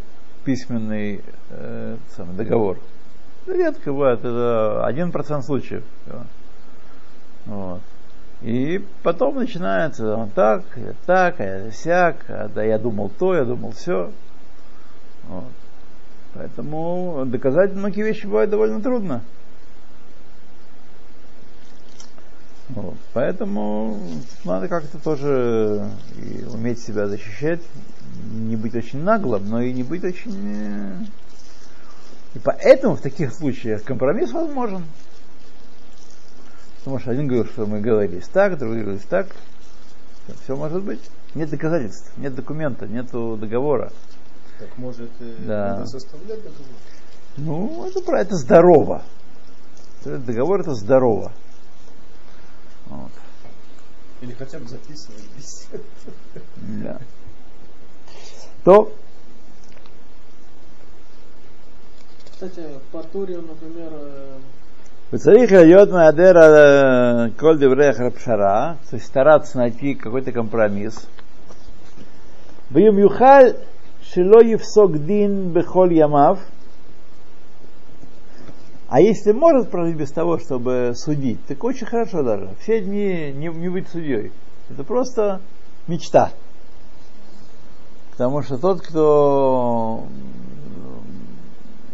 [0.45, 2.79] письменный э, самый, договор.
[3.47, 5.85] Редко бывает, это один процент случаев.
[7.47, 7.81] Вот.
[8.43, 13.35] И потом начинается он так, я так, а я сяк, а, да я думал то,
[13.35, 14.11] я думал все.
[15.29, 15.53] Вот.
[16.35, 19.23] Поэтому доказать многие вещи бывает довольно трудно.
[22.75, 22.97] Вот.
[23.15, 23.99] Поэтому
[24.45, 25.91] надо как-то тоже
[26.53, 27.61] уметь себя защищать,
[28.33, 30.35] не быть очень наглым, но и не быть очень...
[30.57, 31.05] Э,
[32.35, 34.85] и поэтому в таких случаях компромисс возможен.
[36.79, 39.27] Потому что один говорит, что мы говорили так, другой говорит так.
[40.45, 41.01] Все может быть.
[41.35, 43.93] Нет доказательств, нет документа, нет договора.
[44.59, 45.11] Так может
[45.47, 45.73] Да.
[45.75, 46.67] надо составлять договор?
[47.37, 49.03] Ну, это, про- это здорово.
[50.05, 51.33] Договор это здорово.
[52.91, 53.11] Вот.
[54.21, 55.83] Или хотя бы записывать беседу.
[56.57, 56.99] Да.
[58.65, 58.93] То
[62.33, 63.93] Кстати, по Туре, например...
[65.13, 71.07] Э, Царих Айот Мадера э, Коль Деврея Храпшара, то есть стараться найти какой-то компромисс.
[72.71, 73.57] Бьем Юхаль
[74.03, 76.41] Шило Евсок Дин Бехоль Ямав–
[78.91, 82.51] а если может прожить без того, чтобы судить, так очень хорошо даже.
[82.61, 84.33] Все дни не, не быть судьей.
[84.69, 85.41] Это просто
[85.87, 86.33] мечта.
[88.11, 90.03] Потому что тот, кто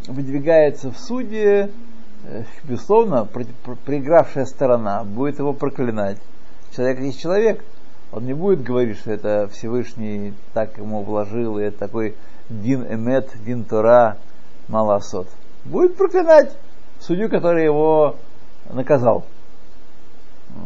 [0.09, 1.68] выдвигается в суде,
[2.24, 6.16] э, безусловно, про- про- проигравшая сторона будет его проклинать.
[6.74, 7.62] Человек есть человек.
[8.11, 12.14] Он не будет говорить, что это Всевышний так ему вложил, и это такой
[12.48, 14.16] Дин Эмет, Дин Тора,
[14.68, 15.28] Маласот.
[15.66, 16.56] Будет проклинать
[17.00, 18.16] судью, который его
[18.70, 19.24] наказал.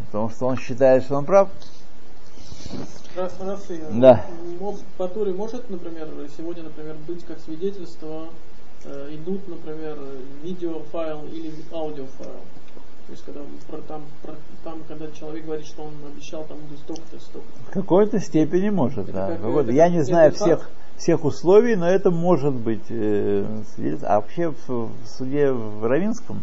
[0.07, 1.49] Потому что он считает, что он прав.
[3.17, 4.25] Ра- Рафи, Да.
[5.09, 8.29] Торе может, например, сегодня, например, быть как свидетельство,
[8.85, 9.99] э, идут, например,
[10.43, 12.41] видеофайл или аудиофайл.
[13.07, 17.19] То есть, когда про- там, про- там, когда человек говорит, что он обещал там столько-то,
[17.21, 17.71] столько-то.
[17.71, 19.27] В какой-то степени может, Это да.
[19.37, 20.71] как- это Я не знаю первый всех.
[21.01, 24.09] Всех условий, но это может быть э, свидетельство.
[24.09, 26.43] А вообще в, в суде в Равинском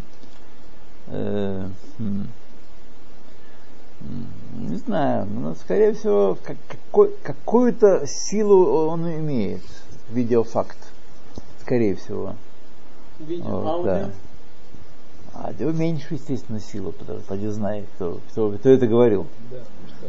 [1.07, 1.67] э,
[4.59, 9.61] не знаю, но, скорее всего, как- какой, какую-то силу он имеет,
[10.09, 10.77] видеофакт,
[11.61, 12.35] скорее всего.
[13.19, 13.85] Видео, Вот, аудио.
[13.85, 14.09] да.
[15.33, 19.27] А его меньше, естественно, силу, потому что поди знай, кто, кто, кто это говорил.
[19.51, 19.57] Да,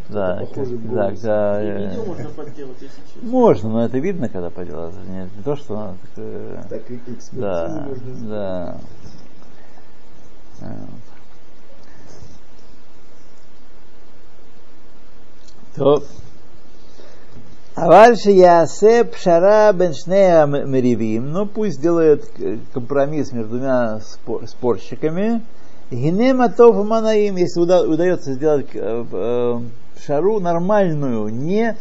[0.08, 3.28] да, да, когда, э, можно подделать, если честно.
[3.28, 4.94] Можно, но это видно, когда поделать.
[5.08, 6.82] Не, не то, что так, э, так
[7.32, 8.28] да, можно.
[8.28, 8.80] Да.
[10.60, 10.86] Э,
[15.76, 16.02] то.
[17.74, 18.66] А дальше я
[19.72, 25.42] беншнея меривим, но ну, пусть делает э, компромисс между двумя спор, спорщиками.
[25.90, 29.60] Гинема тоф манаим, если удается сделать э,
[29.98, 31.76] пшару нормальную, не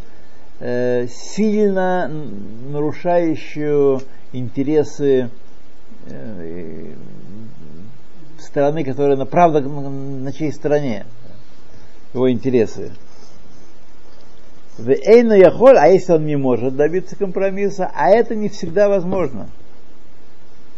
[0.60, 2.12] э, сильно
[2.72, 4.02] нарушающую
[4.34, 5.30] интересы
[6.08, 6.94] э,
[8.40, 11.06] стороны, которая на правда на чьей стороне
[12.14, 12.92] его интересы.
[14.78, 19.50] В Эйну Яхоль, а если он не может добиться компромисса, а это не всегда возможно.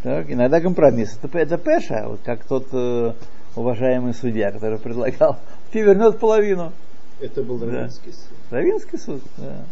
[0.03, 3.13] Так, иногда компромисс это, это пеша, вот как тот э,
[3.57, 5.37] уважаемый судья, который предлагал,
[5.71, 6.71] ты вернет половину.
[7.19, 7.65] Это был Да.
[7.65, 8.37] Равинский суд.
[8.49, 9.65] Равинский суд, да.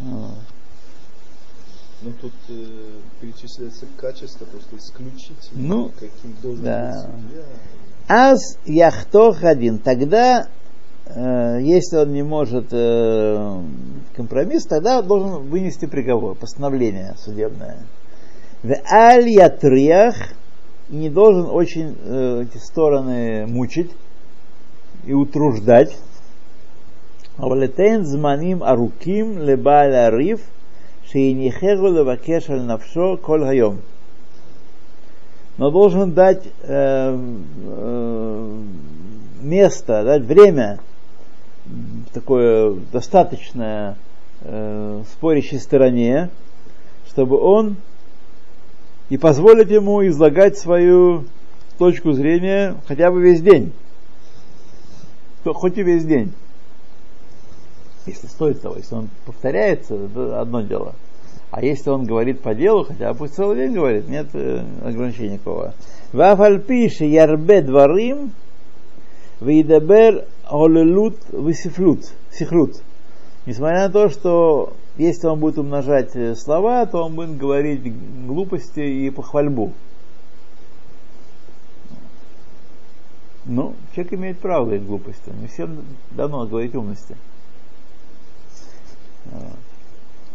[0.00, 0.38] Вот.
[2.02, 5.68] Ну тут э, перечисляется качество просто исключительно.
[5.68, 6.90] Ну, каким должен да.
[6.90, 7.44] быть судья.
[8.08, 9.78] Аз яхтох один.
[9.78, 10.48] Тогда,
[11.06, 13.62] э, если он не может э,
[14.14, 17.78] компромисс, тогда он должен вынести приговор, постановление судебное.
[18.62, 20.16] В аль ятриях
[20.90, 23.90] не должен очень э, эти стороны мучить
[25.06, 25.96] и утруждать.
[27.36, 30.40] Авлетен зманим аруким лебаля риф
[31.10, 33.78] шейнихегу левакеш аль навшо коль хайом.
[35.58, 37.18] Но должен дать э,
[37.66, 38.56] э,
[39.40, 40.80] место, дать время
[42.12, 43.96] такое достаточное
[44.42, 46.30] э, спорящей стороне,
[47.08, 47.76] чтобы он
[49.08, 51.24] и позволить ему излагать свою
[51.78, 53.72] точку зрения хотя бы весь день.
[55.44, 56.32] Хоть и весь день.
[58.06, 60.94] Если стоит того, если он повторяется, это одно дело.
[61.50, 65.74] А если он говорит по делу, хотя бы целый день говорит, нет э, ограничения никакого.
[66.12, 68.32] Вафальпиши ярбе дворим,
[69.40, 72.00] вейдабер олелут висифлут,
[72.32, 72.82] сихрут.
[73.46, 77.82] Несмотря на то, что если он будет умножать э, слова, то он будет говорить
[78.26, 79.72] глупости и похвальбу.
[83.46, 85.30] Ну, человек имеет право говорить глупости.
[85.40, 87.14] Не всем дано говорить умности.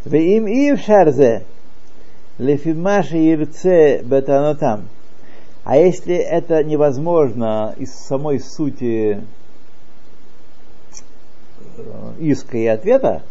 [0.05, 1.37] им אי אפשר זה,
[2.39, 4.79] לפי מה שירצה בטענתם,
[5.65, 9.21] а если это невозможно из самой сути
[11.77, 13.23] э, иска и ответа,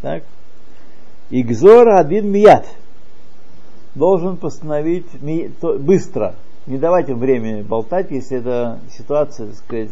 [0.00, 0.24] так,
[1.30, 2.66] Игзор один мият
[3.94, 5.06] должен постановить
[5.60, 6.34] быстро–
[6.66, 9.90] не давать им времени болтать, если эта ситуация, так сказать,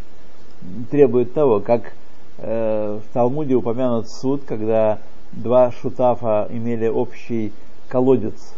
[0.91, 1.93] требует того, как
[2.39, 4.99] э, в Талмуде упомянут суд, когда
[5.33, 7.53] два шутафа имели общий
[7.89, 8.55] колодец,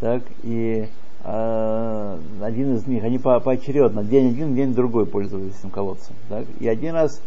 [0.00, 0.88] так, и
[1.24, 6.14] э, один из них, они по, поочередно, день один, день другой пользовались этим колодцем.
[6.28, 7.20] Так, и один раз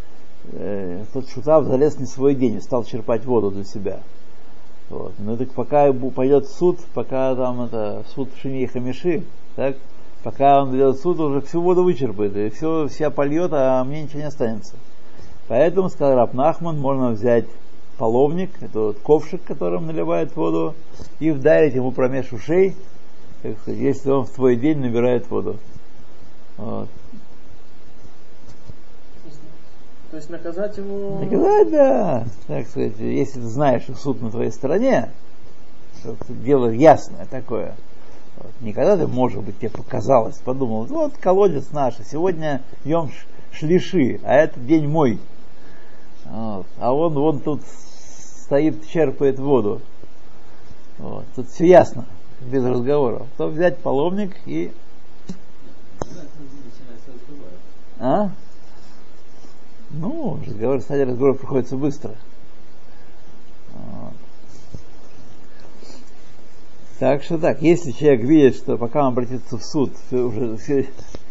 [0.53, 3.99] э, тот шутаф залез не свой день и стал черпать воду для себя.
[4.89, 5.13] Вот.
[5.19, 9.23] Ну так пока пойдет суд, пока там это суд Шини и Хамиши,
[9.59, 9.75] так,
[10.23, 14.19] пока он идет суд, уже всю воду вычерпает, и все, вся польет, а мне ничего
[14.19, 14.75] не останется.
[15.49, 17.43] Поэтому, сказал Раб Нахман, можно взять
[17.97, 20.75] половник, это вот ковшик, которым наливает воду,
[21.19, 22.73] и вдарить ему промеж ушей,
[23.65, 25.57] если он в твой день набирает воду.
[26.55, 26.87] Вот.
[30.11, 31.19] То есть наказать его...
[31.19, 32.23] Наказать, да.
[32.47, 35.09] Так сказать, если ты знаешь, что суд на твоей стороне,
[35.99, 37.75] что дело ясное такое.
[38.61, 43.09] Никогда ты, может быть, тебе показалось, подумал, вот колодец наш, сегодня ем
[43.51, 45.19] шлиши, а это день мой.
[46.25, 46.67] Вот.
[46.79, 47.61] А он вон тут
[48.45, 49.81] стоит, черпает воду.
[50.97, 51.25] Вот.
[51.35, 52.05] Тут все ясно,
[52.41, 53.27] без разговоров.
[53.37, 54.71] То взять половник и...
[57.99, 58.31] А?
[59.91, 62.15] Ну, разговор, кстати, разговор приходится быстро.
[63.73, 64.13] Вот.
[66.99, 70.87] Так что так, если человек видит, что пока он обратится в суд, уже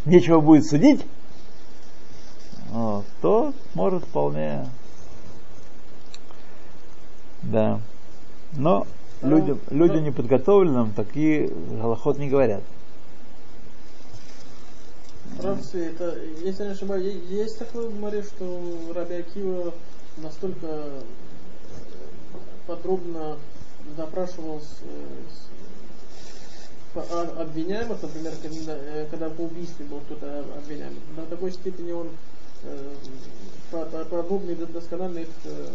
[0.07, 1.05] нечего будет судить,
[2.71, 4.67] вот, то может вполне
[7.43, 7.81] да.
[8.57, 8.87] Но
[9.23, 9.77] а, людям, но...
[9.77, 12.63] людям неподготовленным такие голоход не говорят.
[15.43, 18.61] Равцы, это, если не ошибаюсь, есть такое в море, что
[18.95, 19.73] Раби Акива
[20.17, 21.01] настолько э,
[22.67, 23.37] подробно
[23.97, 25.48] допрашивал с, с,
[27.01, 32.09] обвиняемых, например, когда, э, когда по убийстве был кто-то обвиняемый, до такой степени он
[32.65, 32.95] э,
[34.11, 35.69] подробно и досконально их э,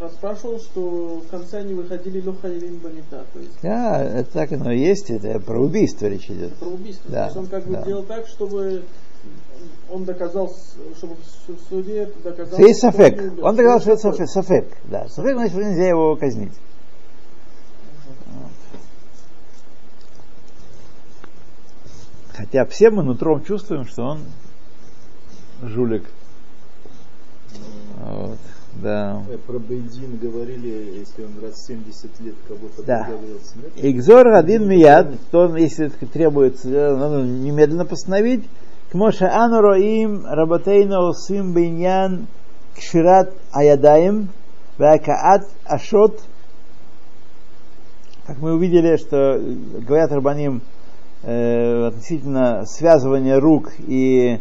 [0.00, 3.24] расспрашивал, что в конце они выходили лохалин банита.
[3.32, 6.54] То есть, да, это так оно и есть, это про убийство речь идет.
[6.54, 7.10] Про убийство.
[7.10, 7.82] Да, то есть он как бы да.
[7.84, 8.84] делал так, чтобы
[9.90, 10.52] он доказал,
[10.96, 11.16] чтобы
[11.48, 12.58] в суде доказал...
[12.60, 13.42] Есть сафек.
[13.42, 15.08] Он доказал, что это сафек да.
[15.08, 16.52] Сафек, значит, нельзя его казнить.
[22.38, 24.20] Хотя все мы нутром чувствуем, что он
[25.60, 26.04] жулик.
[27.96, 28.38] Вот.
[28.80, 29.24] Да.
[29.28, 33.02] Э, про Бейдин говорили, если он раз 70 лет кого-то да.
[33.02, 33.40] приговаривал
[33.74, 38.44] Игзор один мияд, то если требуется, надо немедленно постановить.
[38.88, 42.28] к Кмоша ануроим рабатейна усим биньян
[42.76, 44.28] кшират аядаим
[44.78, 46.22] вакаат ашот.
[48.28, 49.42] Как мы увидели, что
[49.84, 50.62] говорят Рабаним
[51.22, 54.40] э, относительно связывания рук и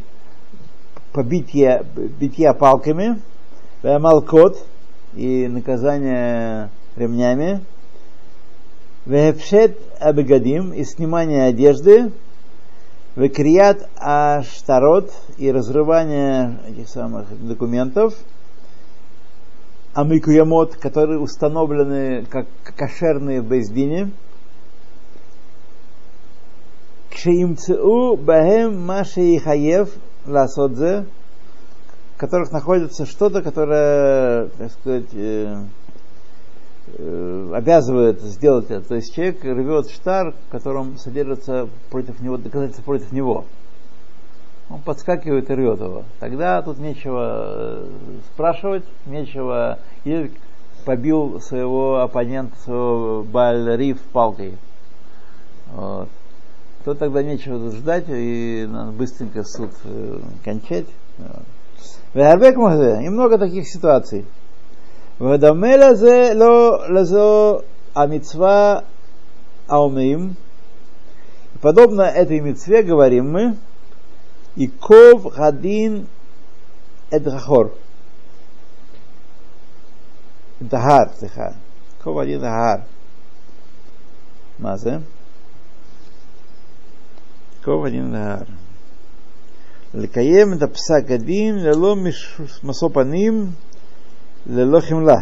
[1.13, 1.83] побития
[2.19, 3.21] битья палками–
[3.83, 4.57] Малкот
[5.13, 7.63] и наказание ремнями.
[9.05, 12.11] Вепшет абегадим и снимание одежды.
[13.15, 18.15] Векрият аштарот и разрывание этих самых документов.
[19.93, 24.11] Амикуямот, которые установлены как кошерные в Бездине.
[27.17, 29.89] Кшеимцеу бахем маши хаев
[30.27, 31.05] ласодзе
[32.13, 35.63] в которых находится что-то, которое, так сказать, э,
[36.95, 38.87] э, обязывает сделать это.
[38.87, 43.45] То есть человек рвет штар, в котором содержится против него, доказательства против него.
[44.69, 46.03] Он подскакивает и рвет его.
[46.19, 47.89] Тогда тут нечего э,
[48.31, 49.79] спрашивать, нечего...
[50.03, 50.31] Или
[50.85, 54.55] побил своего оппонента, своего Баль Риф палкой.
[55.71, 56.09] Вот
[56.86, 60.86] то тогда нечего тут ждать, и надо быстренько суд э, кончать.
[62.14, 64.24] Вегарбек Махзе, и много таких ситуаций.
[65.20, 67.60] ודומה לזה, לא לזו
[67.94, 68.80] המצווה
[69.68, 70.34] האומרים,
[71.60, 73.56] подобно этой мецве говорим мы,
[74.56, 76.06] и ков хадин
[77.10, 77.70] эдхахор.
[80.62, 81.48] דהר, סליחה.
[82.02, 82.76] כובע דין דהר.
[84.58, 84.74] מה
[87.66, 87.66] זה?
[87.66, 88.42] כובע דין דהר.
[89.94, 91.96] לקיים את הפסק הדין ללא
[92.64, 93.50] משוא פנים,
[94.46, 95.20] ללא חמלה.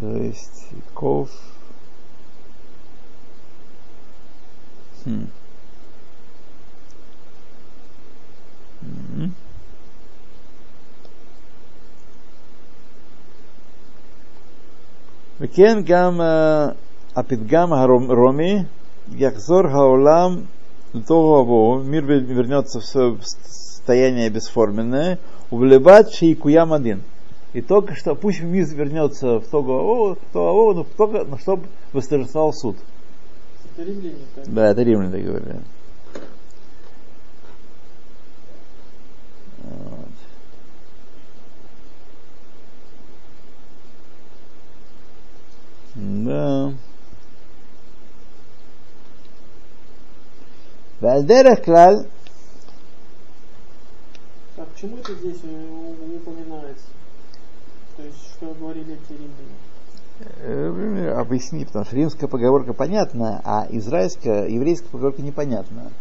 [0.00, 0.60] То есть
[0.94, 1.30] ков.
[5.04, 5.24] Хм.
[8.84, 9.28] Mm-hmm.
[15.40, 16.20] וכן גם
[17.16, 18.64] הפתגם הרומי,
[19.07, 20.47] Яхзор Хаулам
[20.93, 25.19] Тогаву, мир вернется в свое состояние бесформенное,
[25.51, 27.03] увлевать Шейкуям один.
[27.53, 32.77] И только что, пусть мир вернется в Тогаву, но только, но чтобы восторжествовал суд.
[33.75, 34.53] Это римляне так.
[34.53, 35.61] Да, это римляне так говорили.
[51.05, 52.07] Вальдерах клаль.
[54.57, 56.85] А почему это здесь упоминается?
[57.95, 59.53] То есть, что говорили эти римляне?
[60.39, 65.91] Э, объясни, потому что римская поговорка понятна, а израильская, еврейская поговорка непонятна.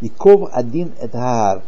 [0.00, 1.62] И ков один это гар.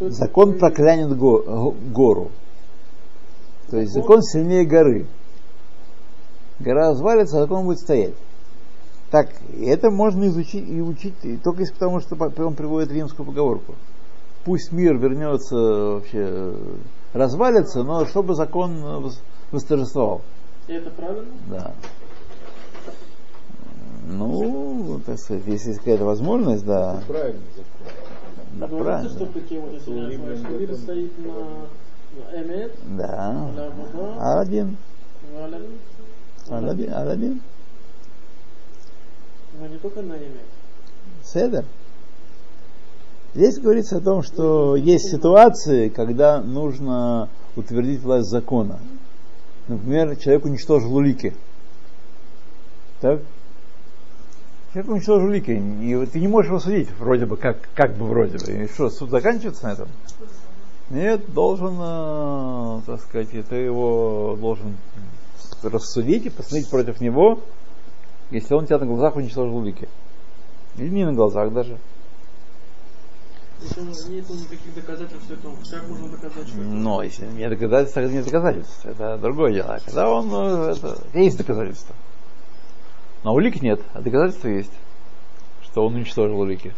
[0.00, 2.32] Закон проклянет гору.
[3.70, 5.06] То есть закон сильнее горы.
[6.62, 8.14] Гора развалится, а закон будет стоять.
[9.10, 9.28] Так,
[9.60, 13.74] это можно изучить и учить только если потому, что он приводит римскую поговорку.
[14.44, 16.54] Пусть мир вернется вообще,
[17.12, 19.12] развалится, но чтобы закон
[19.50, 20.22] восторжествовал.
[20.68, 21.26] И это правильно?
[21.50, 21.72] Да.
[24.06, 26.96] Ну, так сказать, если есть какая-то возможность, да.
[26.98, 27.40] Это правильно.
[28.54, 29.10] Да, Говорится, правильно.
[29.10, 33.50] что каким, если я знаю, что мир стоит на, эмет, Да.
[34.18, 34.44] на
[36.48, 36.92] Аладдин.
[36.92, 37.40] Аладдин.
[39.60, 40.46] Но не только на эмет.
[41.24, 41.64] Седер.
[43.34, 48.78] Здесь говорится о том, что есть ситуации, когда нужно утвердить власть закона.
[49.68, 51.34] Например, человек уничтожил улики.
[53.00, 53.20] Так?
[54.72, 58.38] Человек уничтожил улики, и ты не можешь его судить, вроде бы, как, как бы вроде
[58.38, 58.64] бы.
[58.64, 59.88] И что, суд заканчивается на этом?
[60.90, 64.76] Нет, должен, э, так сказать, ты его должен
[65.62, 67.40] рассудить и посмотреть против него,
[68.30, 69.88] если он тебя на глазах уничтожил улики.
[70.76, 71.78] Или не на глазах даже.
[73.60, 73.80] Если
[74.10, 76.66] нет никаких доказательств этого, как можно доказать, что это?
[76.66, 78.86] Но если нет доказательств, тогда нет доказательств.
[78.86, 79.80] Это другое дело.
[79.84, 81.94] Когда он, э, это, есть доказательства.
[83.22, 84.72] Но улик нет, а доказательства есть,
[85.62, 86.74] что он уничтожил улики.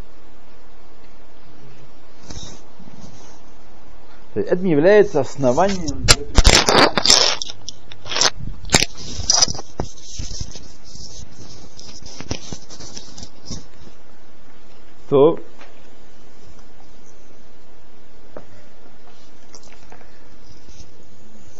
[4.35, 6.54] Это не является основанием для
[15.15, 15.39] То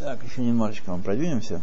[0.01, 1.63] так, еще немножечко мы продвинемся.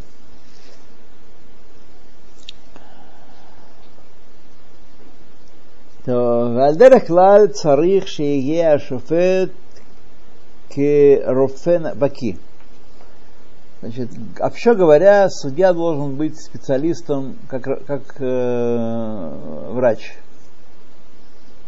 [6.06, 9.52] То Вальдерах Лаль Царих Шиеге Ашуфет
[10.74, 12.38] Рофен Баки.
[13.82, 20.14] Значит, вообще говоря, судья должен быть специалистом, как, как э, врач.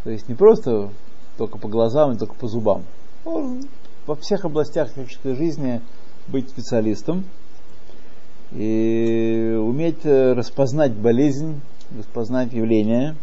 [0.05, 0.91] То есть не просто
[1.37, 2.85] только по глазам и только по зубам.
[3.25, 3.63] Он
[4.07, 5.81] во всех областях человеческой жизни
[6.29, 7.25] быть специалистом
[8.53, 11.61] и уметь распознать болезнь,
[11.97, 13.17] распознать явление.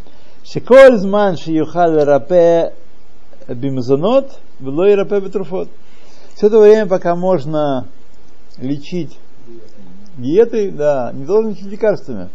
[0.44, 1.00] Шиколь
[1.38, 2.74] шиюхал рапе
[3.48, 5.70] бимзанот, было и рапе бетруфот.
[6.36, 7.88] Все это время, пока можно
[8.58, 9.20] лечить
[10.18, 12.30] диетой, да, не должен лечить лекарствами.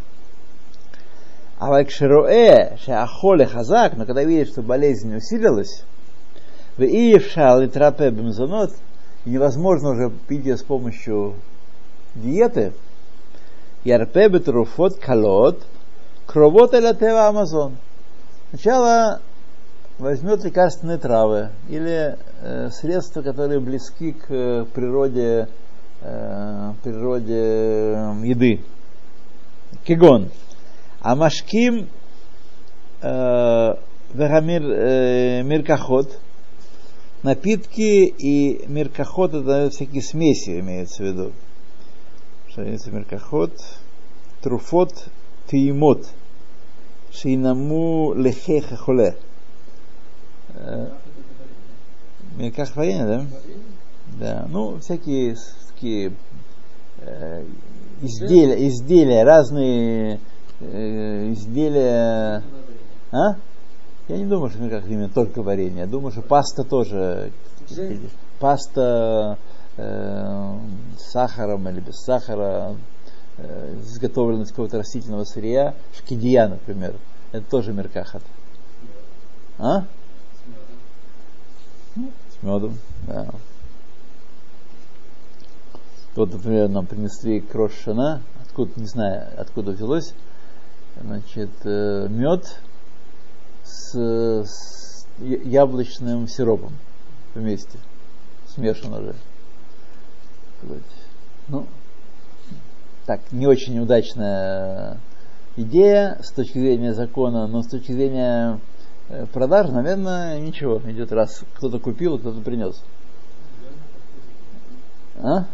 [1.58, 5.84] А вайкшероэ шеахоле хазак, но когда видит, что болезнь усилилась,
[6.76, 8.72] в иевшал и трапе бимзанот,
[9.24, 11.34] и невозможно уже пить ее с помощью
[12.14, 12.72] диеты,
[13.84, 15.62] ярпе бетруфот калот,
[16.26, 17.76] кровот элатева амазон.
[18.50, 19.20] Сначала
[19.98, 25.48] возьмет лекарственные травы или э, средства, которые близки к э, природе
[26.02, 28.60] э, природе э, еды.
[29.84, 30.30] Кигон.
[31.06, 31.88] А машким
[33.00, 33.74] э,
[34.12, 36.18] вегамир э, миркахот,
[37.22, 41.32] напитки и миркахот это всякие смеси имеется в виду.
[42.48, 43.52] Что имеется миркахот,
[44.42, 45.04] труфот,
[45.48, 46.08] тиимот,
[47.12, 49.14] шейнаму лехеха холе.
[50.54, 50.88] Э,
[52.36, 53.26] Мирках варенье, да?
[54.18, 55.36] Да, ну, всякие
[55.68, 56.14] такие
[56.98, 57.44] э,
[58.02, 60.18] изделия, изделия, разные
[60.60, 62.42] изделия.
[63.12, 63.36] А?
[64.08, 65.80] Я не думаю, что мирках именно только варенье.
[65.80, 67.32] Я думаю, что паста тоже.
[68.38, 69.38] Паста
[69.76, 70.58] э,
[70.98, 72.76] с сахаром или без сахара,
[73.38, 76.94] э, изготовлена из какого-то растительного сырья, шкидия, например.
[77.32, 78.22] Это тоже меркахат.
[79.58, 79.84] А?
[81.96, 83.26] С медом, да.
[86.14, 90.14] Вот, например, нам принесли крошана, откуда, не знаю, откуда взялось,
[91.00, 92.60] значит, э, мед
[93.64, 93.94] с,
[94.44, 96.72] с яблочным сиропом
[97.34, 97.78] вместе,
[98.48, 99.14] смешан уже.
[101.48, 101.66] Ну,
[103.06, 104.98] так, не очень удачная
[105.56, 108.60] идея с точки зрения закона, но с точки зрения
[109.08, 110.80] э, продажи, наверное, ничего.
[110.90, 112.82] Идет раз кто-то купил, кто-то принес.
[115.18, 115.46] А?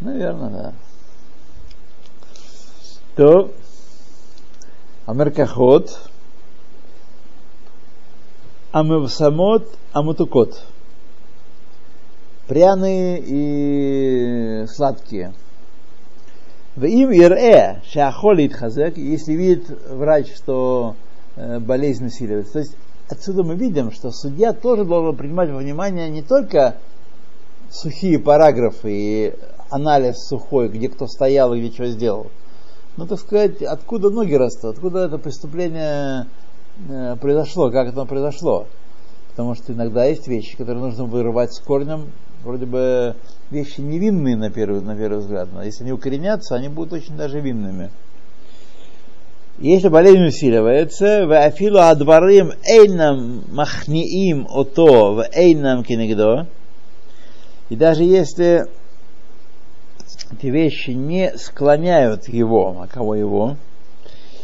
[0.00, 0.72] Наверное, да.
[3.14, 3.50] То
[5.04, 6.10] Амеркахот
[8.72, 10.64] Амевсамот Амутукот
[12.48, 15.34] пряные и сладкие.
[16.74, 20.96] В им ире шахолит хазек, если видит врач, что
[21.36, 22.54] э, болезнь усиливается.
[22.54, 22.76] То есть
[23.10, 26.76] отсюда мы видим, что судья тоже должен принимать во внимание не только
[27.70, 29.34] сухие параграфы и
[29.70, 32.30] анализ сухой, где кто стоял и где что сделал.
[32.96, 36.26] Но, так сказать, откуда ноги растут, откуда это преступление
[36.88, 38.66] э, произошло, как это произошло.
[39.30, 42.12] Потому что иногда есть вещи, которые нужно вырывать с корнем,
[42.44, 43.16] вроде бы
[43.50, 47.40] вещи невинные на первый, на первый взгляд, но если они укоренятся, они будут очень даже
[47.40, 47.90] винными.
[49.58, 56.46] Если болезнь усиливается, в афилу адварим эйнам махниим ото в эйнам кинегдо,
[57.68, 58.66] и даже если
[60.32, 63.56] эти вещи не склоняют его, а кого его,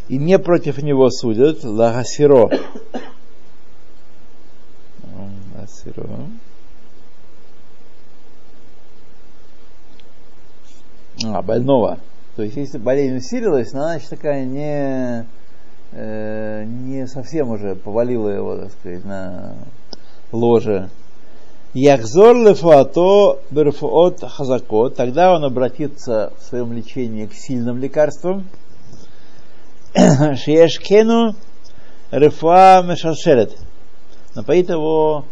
[0.09, 2.51] и не против него судят, лагасиро.
[5.55, 6.09] Лагасиро.
[11.25, 11.99] А, больного.
[12.37, 15.27] То есть, если болезнь усилилась, она, значит, такая не,
[15.91, 19.57] э, не совсем уже повалила его, так сказать, на
[20.31, 20.89] ложе.
[21.75, 28.49] Яхзор лефуато берфуот хазако, тогда он обратится в своем лечении к сильным лекарствам.
[29.95, 31.35] Шиешкену
[32.11, 33.55] рефуа мешашелет.
[34.35, 35.27] Напоит его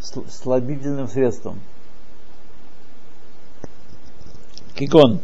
[0.00, 1.60] слабительным средством.
[4.74, 5.20] Кикон.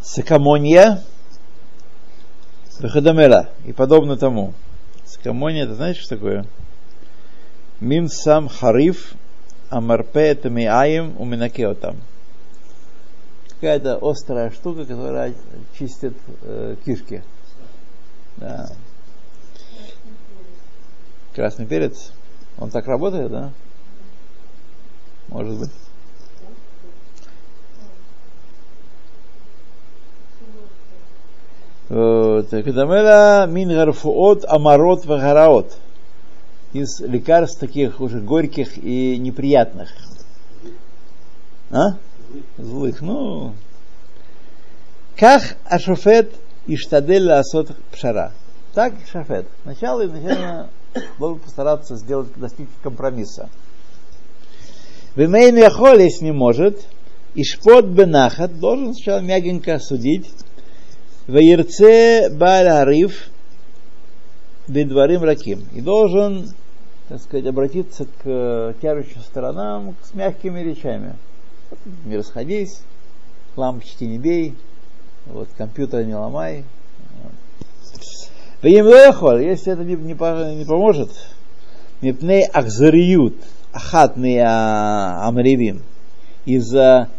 [0.00, 1.02] Сакамонья,
[2.80, 4.54] Вахадамела и подобно тому.
[5.04, 6.46] Сакамония, это знаете, что такое?
[7.80, 9.14] Мим сам хариф,
[9.68, 11.96] амарпе это миаем у там.
[13.48, 15.34] Какая-то острая штука, которая
[15.78, 17.22] чистит э, кишки.
[18.36, 18.68] Да.
[21.34, 22.12] Красный перец.
[22.58, 23.52] Он так работает, да?
[25.28, 25.70] Может быть.
[31.88, 35.76] Кадамела мин гарфуот амарот вагараот.
[36.74, 39.90] Из лекарств таких уже горьких и неприятных.
[41.70, 41.96] А?
[42.58, 43.00] Злых.
[43.00, 43.54] Ну.
[45.16, 46.34] Как ашофет
[46.66, 48.32] иштадель асот пшара.
[48.74, 49.46] Так шафет.
[49.62, 50.68] Сначала изначально
[51.18, 53.48] должен постараться сделать, достичь компромисса.
[55.14, 56.86] Вимейн яхоль, если не может,
[57.34, 60.28] ишпот бенахат, должен сначала мягенько судить,
[61.28, 63.30] Ваерце Балариф
[64.66, 65.64] Бедварим Раким.
[65.72, 66.52] И должен,
[67.08, 71.14] так сказать, обратиться к тярущим сторонам с мягкими речами.
[72.04, 72.80] Не расходись,
[73.56, 74.54] лампочки не бей,
[75.26, 76.64] вот, компьютер не ломай.
[78.62, 81.10] Если это не, не, не поможет,
[82.00, 83.36] Мипней Ахзариют,
[83.72, 85.82] Ахатный Амревим,
[86.46, 87.10] из-за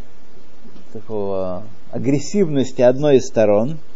[0.94, 3.78] такого агрессивности одной из сторон–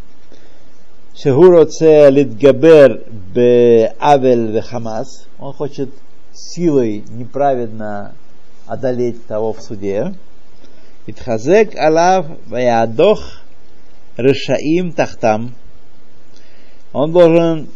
[1.21, 3.03] Шегуроце литгабер
[3.35, 5.27] бе авель Хамас?
[5.37, 5.89] Он хочет
[6.33, 8.13] силой неправедно
[8.65, 10.13] одолеть того в суде.
[11.07, 13.41] Итхазек алав ваядох
[14.15, 15.55] решаим тахтам.
[16.93, 17.67] Он должен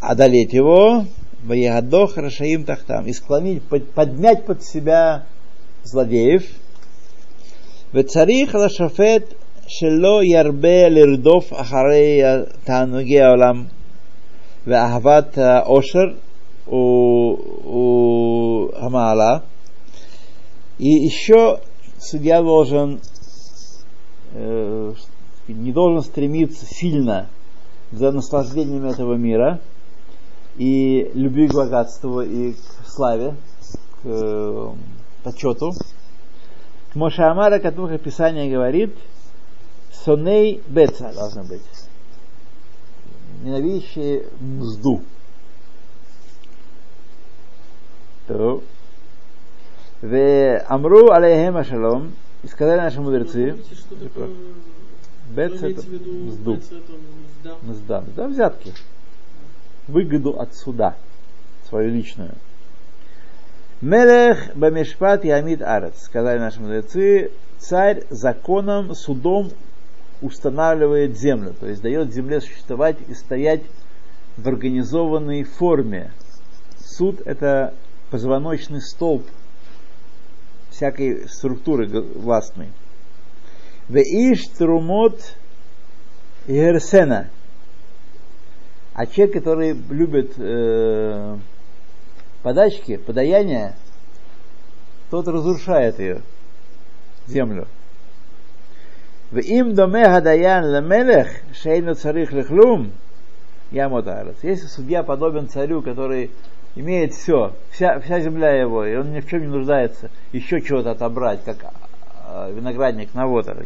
[0.00, 1.06] одолеть его,
[1.42, 3.62] ваядох решаим тахтам, и склонить,
[3.94, 5.24] поднять под себя
[5.84, 6.44] злодеев.
[7.92, 9.34] Вецарих лашафет
[9.67, 12.21] שלא ירבה לרדוף אחרי
[12.63, 13.63] תענוגי העולם
[14.67, 16.05] ואהבת העושר
[18.75, 19.39] המעלה.
[20.79, 21.59] И еще
[21.99, 23.01] судья должен
[24.33, 24.93] э,
[25.49, 27.27] не должен стремиться сильно
[27.91, 29.59] за наслаждением этого мира
[30.57, 33.35] и любви к богатству и к славе,
[34.01, 34.71] к э,
[35.23, 35.73] почету.
[36.93, 38.95] К Мошамара, которых Писание говорит,
[40.04, 41.62] соней беца должно быть.
[43.42, 45.02] Ненавидящие мзду.
[48.26, 48.62] То.
[50.00, 53.56] В Амру алейхем ашалом, и сказали наши мудрецы,
[55.30, 56.60] Бец это мзду.
[57.62, 58.02] Мзда.
[58.02, 58.72] Мзда взятки.
[59.88, 60.94] Выгоду от суда.
[61.68, 62.34] Свою личную.
[63.80, 66.02] Мелех бамешпат ямид арец.
[66.04, 69.50] Сказали наши мудрецы, царь законом, судом
[70.24, 73.60] устанавливает землю, то есть дает земле существовать и стоять
[74.38, 76.12] в организованной форме.
[76.78, 77.74] Суд– это
[78.10, 79.26] позвоночный столб
[80.70, 82.68] всякой структуры властной.
[83.88, 85.36] В иш трумот
[86.48, 87.28] герсена.
[88.94, 91.36] А человек, который любит э,
[92.42, 93.76] подачки, подаяния,
[95.10, 96.22] тот разрушает ее,
[97.26, 97.68] землю.
[99.32, 102.92] Им доме гадаян лемелех шейну царих лехлум
[103.70, 104.36] ямот арец.
[104.42, 106.30] Если судья подобен царю, который
[106.76, 110.92] имеет все, вся, вся земля его, и он ни в чем не нуждается, еще чего-то
[110.92, 111.56] отобрать, как
[112.50, 113.64] виноградник на вотер.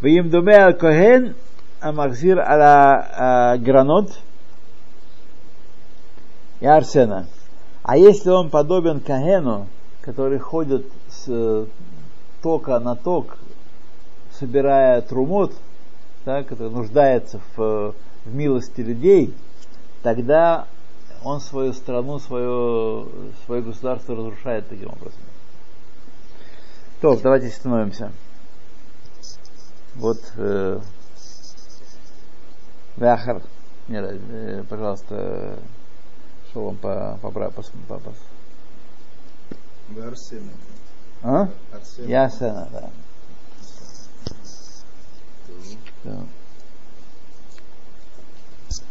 [0.00, 1.34] В им доме аль коген
[1.80, 4.12] амахзир ала гранот
[6.60, 7.26] и арсена.
[7.82, 9.66] А если он подобен Кагену,
[10.02, 11.66] который ходит с
[12.42, 13.38] тока на ток,
[14.38, 15.54] собирая трумот,
[16.24, 19.34] да, который нуждается в, в милости людей,
[20.02, 20.66] тогда
[21.24, 23.06] он свою страну, свое,
[23.46, 25.20] свое государство разрушает таким образом.
[27.00, 28.12] То, давайте остановимся.
[29.94, 30.80] Вот э,
[32.96, 33.42] Вяхар,
[33.88, 35.58] нет, э, пожалуйста,
[36.50, 38.12] что вам по, по, по, по, по, по.
[39.88, 40.50] Вы Арсена.
[41.22, 41.48] А?
[41.72, 42.06] Арсена.
[42.06, 42.90] Я Арсена, да.
[46.08, 46.20] Тоже.
[48.70, 48.84] да.